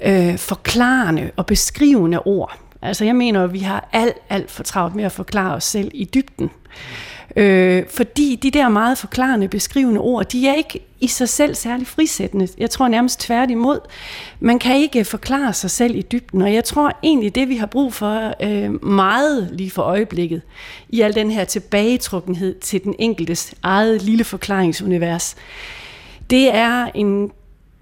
[0.04, 2.58] øh, forklarende og beskrivende ord.
[2.82, 5.90] Altså jeg mener, at vi har alt, alt for travlt med at forklare os selv
[5.94, 6.50] i dybden.
[7.36, 11.86] Øh, fordi de der meget forklarende, beskrivende ord, de er ikke i sig selv særlig
[11.86, 12.48] frisættende.
[12.58, 13.80] Jeg tror nærmest tværtimod.
[14.40, 17.66] Man kan ikke forklare sig selv i dybden, og jeg tror egentlig, det vi har
[17.66, 20.42] brug for øh, meget lige for øjeblikket,
[20.88, 25.36] i al den her tilbagetrukkenhed til den enkeltes eget lille forklaringsunivers,
[26.30, 27.30] det er en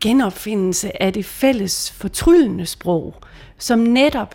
[0.01, 3.15] genopfindelse af det fælles fortryllende sprog,
[3.59, 4.35] som netop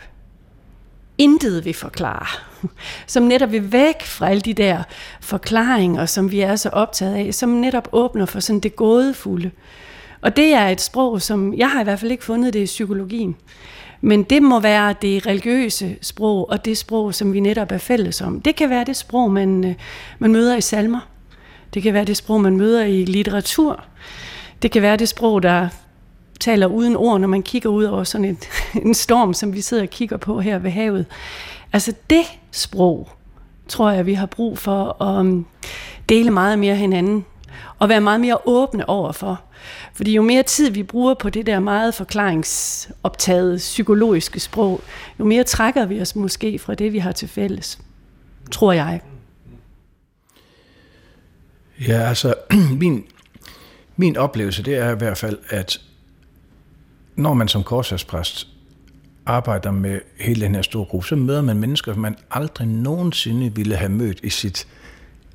[1.17, 2.27] intet vil forklare.
[3.07, 4.83] Som netop vil væk fra alle de der
[5.21, 9.51] forklaringer, som vi er så optaget af, som netop åbner for sådan det gådefulde.
[10.21, 12.65] Og det er et sprog, som jeg har i hvert fald ikke fundet det i
[12.65, 13.35] psykologien.
[14.01, 18.21] Men det må være det religiøse sprog, og det sprog, som vi netop er fælles
[18.21, 18.41] om.
[18.41, 19.75] Det kan være det sprog, man, øh,
[20.19, 20.99] man møder i salmer.
[21.73, 23.83] Det kan være det sprog, man møder i litteratur.
[24.61, 25.69] Det kan være det sprog, der
[26.39, 28.37] taler uden ord, når man kigger ud over sådan en,
[28.85, 31.05] en storm, som vi sidder og kigger på her ved havet.
[31.73, 33.09] Altså det sprog,
[33.67, 35.45] tror jeg, vi har brug for at um,
[36.09, 37.25] dele meget mere hinanden,
[37.79, 39.41] og være meget mere åbne over for.
[39.93, 44.81] Fordi jo mere tid vi bruger på det der meget forklaringsoptaget psykologiske sprog,
[45.19, 47.79] jo mere trækker vi os måske fra det, vi har til fælles.
[48.51, 49.01] Tror jeg.
[51.87, 52.33] Ja, altså,
[52.81, 53.03] min,
[53.95, 55.81] min oplevelse, det er i hvert fald, at
[57.15, 58.47] når man som korsagspræst
[59.25, 63.75] arbejder med hele den her store gruppe, så møder man mennesker, man aldrig nogensinde ville
[63.75, 64.67] have mødt i sit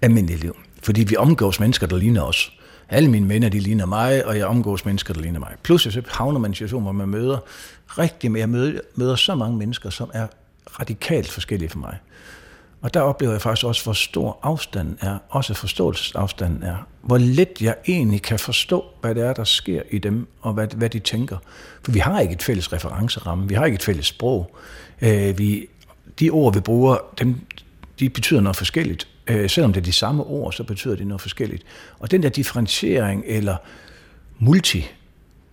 [0.02, 0.56] almindelige liv.
[0.82, 2.52] Fordi vi omgås mennesker, der ligner os.
[2.88, 5.54] Alle mine venner, de ligner mig, og jeg omgås mennesker, der ligner mig.
[5.62, 7.38] Pludselig så havner man i en situation, hvor man møder
[7.88, 10.26] rigtig, mere, møder, møder så mange mennesker, som er
[10.80, 11.98] radikalt forskellige for mig.
[12.82, 16.86] Og der oplever jeg faktisk også, hvor stor afstanden er, også forståelsesafstanden er.
[17.02, 20.68] Hvor let jeg egentlig kan forstå, hvad det er, der sker i dem, og hvad,
[20.68, 21.36] hvad de tænker.
[21.82, 24.56] For vi har ikke et fælles referenceramme, vi har ikke et fælles sprog.
[25.02, 25.66] Øh, vi,
[26.20, 27.40] de ord, vi bruger, dem,
[28.00, 29.08] de betyder noget forskelligt.
[29.26, 31.62] Øh, selvom det er de samme ord, så betyder det noget forskelligt.
[31.98, 33.56] Og den der differentiering eller
[34.38, 34.88] multi et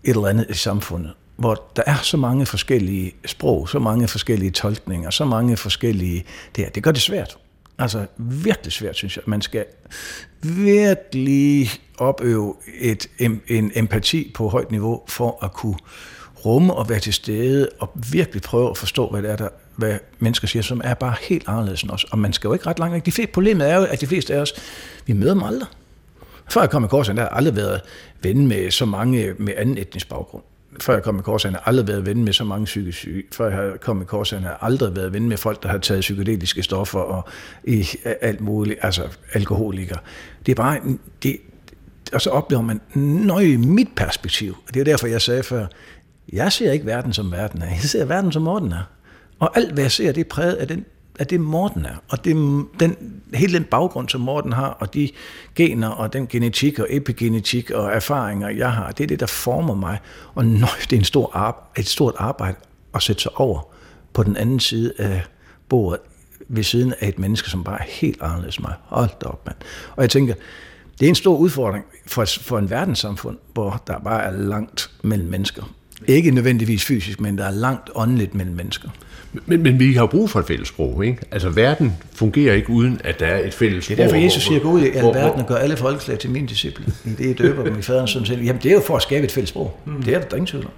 [0.03, 5.09] eller andet i samfundet, hvor der er så mange forskellige sprog, så mange forskellige tolkninger,
[5.09, 6.23] så mange forskellige...
[6.55, 7.37] Det, her, det gør det svært.
[7.79, 9.23] Altså virkelig svært, synes jeg.
[9.27, 9.65] Man skal
[10.41, 15.77] virkelig opøve et, en, en empati på højt niveau for at kunne
[16.45, 19.97] rumme og være til stede og virkelig prøve at forstå, hvad det er, der, hvad
[20.19, 22.03] mennesker siger, som er bare helt anderledes end os.
[22.03, 23.05] Og man skal jo ikke ret langt væk.
[23.05, 24.53] De fleste, problemet er jo, at de fleste af os,
[25.05, 25.67] vi møder dem aldrig.
[26.49, 27.81] Før jeg kom i Korsen, der har aldrig været
[28.21, 30.43] ven med så mange med anden etnisk baggrund.
[30.81, 33.23] Før jeg kom i Korsen, har aldrig været ven med så mange psykisk syge.
[33.31, 36.63] Før jeg kom i Korsen, har aldrig været ven med folk, der har taget psykedeliske
[36.63, 37.27] stoffer og
[37.63, 37.87] i
[38.21, 39.03] alt muligt, altså
[39.33, 39.99] alkoholikere.
[40.45, 40.79] Det er bare,
[41.23, 41.37] det,
[42.13, 42.81] og så oplever man
[43.25, 44.57] nøje mit perspektiv.
[44.67, 45.65] Og det er derfor, jeg sagde før,
[46.33, 47.69] jeg ser ikke verden som verden er.
[47.69, 48.89] Jeg ser verden som orden er.
[49.39, 50.85] Og alt, hvad jeg ser, det er præget af den
[51.17, 51.95] at det Morten er.
[52.09, 52.35] Og det,
[52.79, 52.95] den,
[53.33, 55.09] hele den baggrund, som Morten har, og de
[55.55, 59.75] gener, og den genetik, og epigenetik, og erfaringer, jeg har, det er det, der former
[59.75, 59.99] mig.
[60.35, 62.57] Og nøj, det er en stor arbejde, et stort arbejde
[62.95, 63.67] at sætte sig over
[64.13, 65.23] på den anden side af
[65.69, 65.99] bordet,
[66.49, 68.73] ved siden af et menneske, som bare er helt anderledes mig.
[68.85, 69.57] Hold da op, mand.
[69.95, 70.33] Og jeg tænker,
[70.99, 75.29] det er en stor udfordring for, for en verdenssamfund, hvor der bare er langt mellem
[75.29, 75.63] mennesker.
[76.07, 78.89] Ikke nødvendigvis fysisk, men der er langt åndeligt mellem mennesker.
[79.45, 81.19] Men, men vi har brug for et fælles sprog, ikke?
[81.31, 83.97] Altså, verden fungerer ikke uden, at der er et fælles sprog.
[83.97, 86.47] Det er derfor, Jesus siger, gå ud i verden og gør alle folkeslag til mine
[86.47, 86.85] disciple.
[87.17, 88.43] Det, I døber dem i faderens søn selv.
[88.43, 89.79] Jamen, det er jo for at skabe et fælles sprog.
[89.85, 90.03] Mm.
[90.03, 90.71] Det er der ingen tvivl om.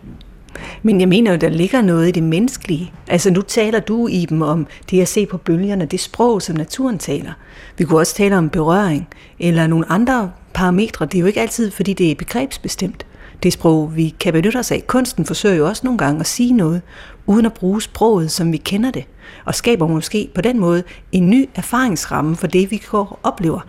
[0.84, 2.92] Men jeg mener jo, der ligger noget i det menneskelige.
[3.08, 6.56] Altså nu taler du i dem om det at se på bølgerne, det sprog, som
[6.56, 7.32] naturen taler.
[7.78, 9.08] Vi kunne også tale om berøring,
[9.40, 11.06] eller nogle andre parametre.
[11.06, 13.06] Det er jo ikke altid, fordi det er begrebsbestemt
[13.44, 14.84] det sprog, vi kan benytte os af.
[14.88, 16.82] Kunsten forsøger jo også nogle gange at sige noget,
[17.26, 19.04] uden at bruge sproget, som vi kender det,
[19.46, 23.60] og skaber måske på den måde en ny erfaringsramme for det, vi går oplever.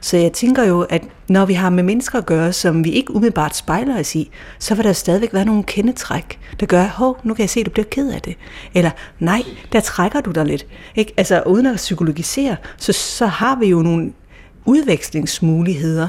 [0.00, 3.14] Så jeg tænker jo, at når vi har med mennesker at gøre, som vi ikke
[3.14, 7.34] umiddelbart spejler os i, så vil der stadigvæk være nogle kendetræk, der gør, hov, nu
[7.34, 8.36] kan jeg se, at du bliver ked af det.
[8.74, 10.66] Eller, nej, der trækker du dig lidt.
[10.96, 11.14] Ikke?
[11.16, 14.12] Altså, uden at psykologisere, så, så har vi jo nogle
[14.64, 16.08] udvekslingsmuligheder,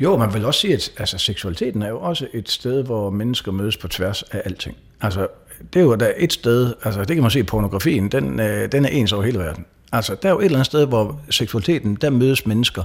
[0.00, 3.52] jo, man vil også sige, at altså, seksualiteten er jo også et sted, hvor mennesker
[3.52, 4.76] mødes på tværs af alting.
[5.00, 5.26] Altså,
[5.72, 8.72] det er jo da et sted, altså det kan man se i pornografien, den, øh,
[8.72, 9.66] den er ens over hele verden.
[9.92, 12.82] Altså, der er jo et eller andet sted, hvor seksualiteten, der mødes mennesker,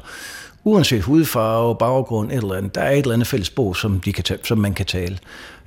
[0.64, 4.14] uanset hudfarve, baggrund, et eller andet, der er et eller andet fælles sprog, som, de
[4.14, 5.18] kan tage, som man kan tale.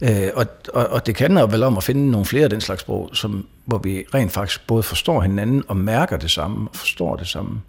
[0.01, 2.81] Øh, og, og, og det kan vel om at finde nogle flere af den slags
[2.81, 7.17] sprog, som, hvor vi rent faktisk både forstår hinanden og mærker det samme, og forstår
[7.17, 7.61] det samme,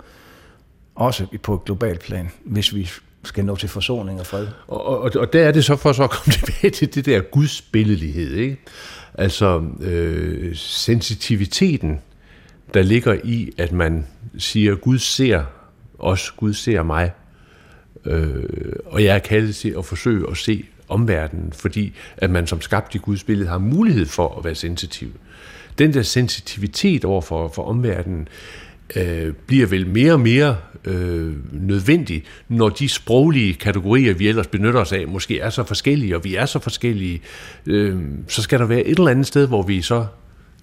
[0.95, 2.89] også på et globalt plan, hvis vi
[3.23, 4.47] skal nå til forsoning og fred.
[4.67, 7.19] Og, og, og der er det så for så at komme tilbage til det der
[7.19, 8.57] gudsbilledelighed, ikke?
[9.13, 12.01] Altså øh, sensitiviteten,
[12.73, 14.07] der ligger i, at man
[14.37, 15.43] siger, Gud ser
[15.99, 17.11] os, Gud ser mig,
[18.05, 18.43] øh,
[18.85, 22.95] og jeg er kaldet til at forsøge at se omverdenen, fordi at man som skabt
[22.95, 25.09] i Guds billede har mulighed for at være sensitiv.
[25.77, 28.68] Den der sensitivitet over for, for omverdenen øh,
[29.47, 34.91] bliver vel mere og mere øh, nødvendig, når de sproglige kategorier, vi ellers benytter os
[34.91, 37.21] af, måske er så forskellige, og vi er så forskellige,
[37.65, 40.05] øh, så skal der være et eller andet sted, hvor vi så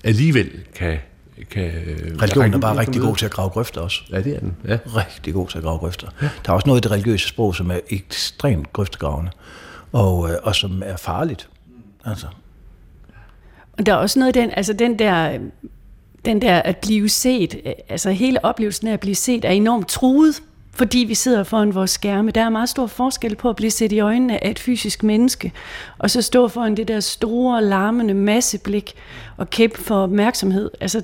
[0.04, 0.98] alligevel kan
[1.50, 1.70] kan...
[2.22, 4.02] Religionen er bare rigtig god til at grave grøfter også.
[4.10, 4.56] Ja, det er den.
[4.68, 4.78] Ja.
[4.86, 6.08] Rigtig god til at grave grøfter.
[6.22, 6.28] Ja.
[6.46, 9.30] Der er også noget i det religiøse sprog, som er ekstremt grøftegravende,
[9.92, 11.48] og, øh, og som er farligt.
[12.04, 12.26] Altså.
[13.78, 15.38] Og der er også noget den, altså den der
[16.26, 19.88] den der at blive set, øh, altså hele oplevelsen af at blive set, er enormt
[19.88, 22.30] truet, fordi vi sidder foran vores skærme.
[22.30, 25.52] Der er meget stor forskel på at blive set i øjnene af et fysisk menneske,
[25.98, 28.94] og så stå foran det der store, larmende masseblik
[29.36, 30.70] og kæmpe for opmærksomhed.
[30.80, 31.02] Altså,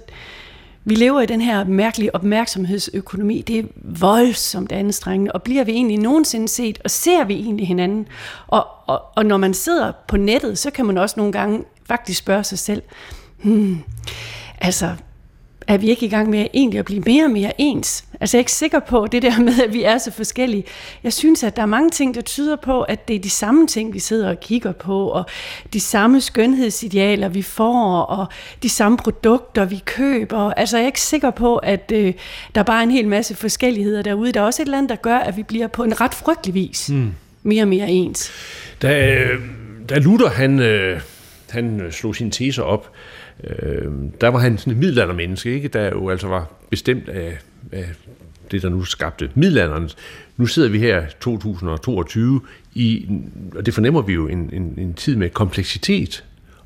[0.84, 3.40] vi lever i den her mærkelige opmærksomhedsøkonomi.
[3.40, 5.32] Det er voldsomt anstrengende.
[5.32, 8.08] Og bliver vi egentlig nogensinde set, og ser vi egentlig hinanden?
[8.46, 12.18] Og, og, og når man sidder på nettet, så kan man også nogle gange faktisk
[12.18, 12.82] spørge sig selv,
[13.42, 13.78] hmm,
[14.58, 14.90] altså,
[15.66, 18.04] er vi ikke i gang med egentlig at blive mere og mere ens?
[18.20, 20.64] Altså jeg er ikke sikker på det der med, at vi er så forskellige.
[21.02, 23.66] Jeg synes, at der er mange ting, der tyder på, at det er de samme
[23.66, 25.24] ting, vi sidder og kigger på, og
[25.72, 28.26] de samme skønhedsidealer, vi får, og
[28.62, 30.52] de samme produkter, vi køber.
[30.52, 32.14] Altså jeg er ikke sikker på, at øh,
[32.54, 34.32] der bare er en hel masse forskelligheder derude.
[34.32, 36.54] Der er også et eller andet, der gør, at vi bliver på en ret frygtelig
[36.54, 37.12] vis mm.
[37.42, 38.30] mere og mere ens.
[38.82, 39.40] Da, øh,
[39.88, 41.00] da Luther han, øh,
[41.50, 45.68] han slog sine teser op, øh, Øh, der var han sådan et middelaldermenneske, ikke?
[45.68, 47.38] der jo altså var bestemt af
[47.72, 47.88] af
[48.50, 49.90] det, der nu skabte middelalderen.
[50.36, 52.40] Nu sidder vi her 2022
[52.74, 53.08] i,
[53.54, 56.24] og det fornemmer vi jo, en, en, en tid med kompleksitet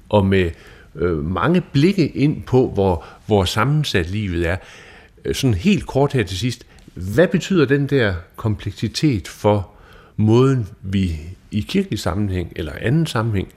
[0.08, 0.50] og med
[0.94, 4.56] øh, mange blikke ind på, hvor, hvor sammensat livet er.
[5.24, 6.66] Øh, sådan helt kort her til sidst.
[6.94, 9.70] Hvad betyder den der kompleksitet for
[10.16, 13.48] måden, vi i kirkelig sammenhæng eller anden sammenhæng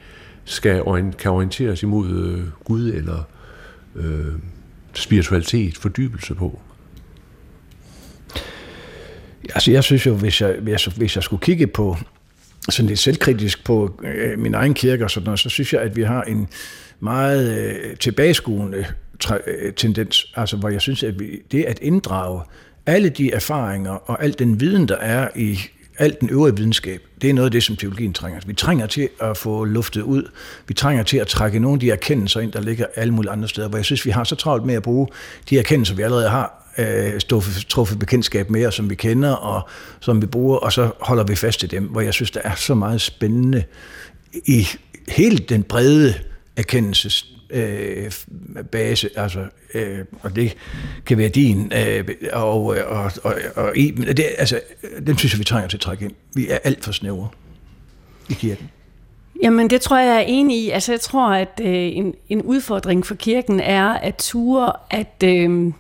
[0.50, 0.84] skal
[1.20, 3.24] kan orienteres imod øh, Gud eller
[3.96, 4.34] øh,
[4.94, 6.60] spiritualitet, fordybelse på?
[9.56, 11.98] Altså jeg synes jo, hvis jeg, hvis jeg, hvis jeg skulle kigge på
[12.70, 15.96] sådan lidt selvkritisk på øh, min egen kirke og sådan noget, så synes jeg, at
[15.96, 16.48] vi har en
[17.00, 18.86] meget øh, tilbageskuende
[19.26, 22.42] tra- øh, tendens, altså hvor jeg synes, at vi, det at inddrage
[22.86, 25.60] alle de erfaringer og al den viden, der er i
[26.00, 28.40] alt den øvrige videnskab, det er noget af det, som teologien trænger.
[28.46, 30.32] Vi trænger til at få luftet ud.
[30.68, 33.48] Vi trænger til at trække nogle af de erkendelser ind, der ligger alle mulige andre
[33.48, 35.08] steder, hvor jeg synes, vi har så travlt med at bruge
[35.50, 37.20] de erkendelser, vi allerede har, øh,
[37.70, 39.70] truffet bekendtskab med, og som vi kender, og
[40.00, 42.56] som vi bruger, og så holder vi fast i dem, hvor jeg synes, der er
[42.56, 43.64] så meget spændende
[44.46, 44.68] i
[45.08, 46.14] hele den brede
[46.58, 48.12] erkendelses øh,
[48.72, 50.58] base, altså, øh, og det
[51.06, 54.60] kan være din, øh, øh og, og, og, og i, det, altså,
[55.08, 56.14] den synes jeg, vi trænger til at trække ind.
[56.36, 57.28] Vi er alt for snævre
[58.30, 58.70] i kirken.
[59.44, 60.70] Jamen, det tror jeg, jeg er enig i.
[60.70, 65.74] Altså, jeg tror, at øh, en, en udfordring for kirken er at ture at øh,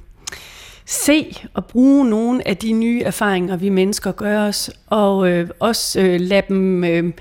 [0.86, 6.02] se og bruge nogle af de nye erfaringer, vi mennesker gør os, og øh, også
[6.02, 7.14] øh, lade dem øh,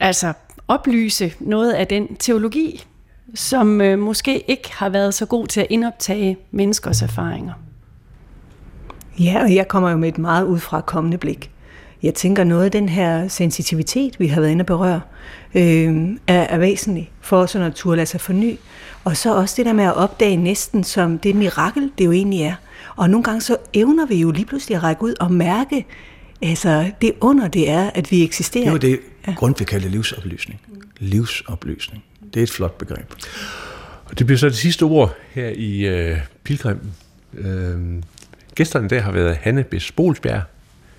[0.00, 0.32] altså
[0.68, 2.84] oplyse noget af den teologi,
[3.34, 7.52] som øh, måske ikke har været så god til at indoptage menneskers erfaringer.
[9.18, 11.50] Ja, og jeg kommer jo med et meget udfra kommende blik.
[12.02, 15.00] Jeg tænker, noget af den her sensitivitet, vi har været inde at berøre,
[15.54, 18.58] øh, er, er væsentlig for os natur at lade sig forny.
[19.04, 22.40] Og så også det der med at opdage næsten som det mirakel, det jo egentlig
[22.40, 22.54] er.
[22.96, 25.86] Og nogle gange så evner vi jo lige pludselig at række ud og mærke,
[26.42, 28.64] altså det under det er, at vi eksisterer.
[28.64, 29.34] Det var det, ja.
[29.58, 30.60] vi kalder livsoplysning.
[30.98, 32.04] Livsoplysning.
[32.34, 33.12] Det er et flot begreb.
[34.04, 36.80] Og det bliver så det sidste ord her i øh, Pilgrim.
[37.34, 38.02] Øh,
[38.54, 39.74] gæsterne i dag har været Hanne B.
[39.78, 40.42] Spolsbjerg,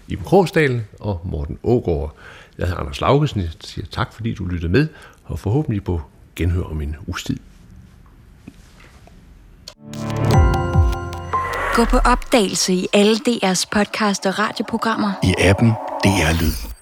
[0.08, 2.16] Iben Krogsdal og Morten Ågaard.
[2.58, 3.42] Jeg hedder Anders Laugesen.
[3.42, 4.88] Jeg siger tak, fordi du lyttede med,
[5.24, 6.02] og forhåbentlig på
[6.36, 7.38] genhør om en uges tid.
[11.76, 15.12] Gå på opdagelse i alle DR's podcast og radioprogrammer.
[15.24, 15.70] I appen
[16.04, 16.75] DR Lyd.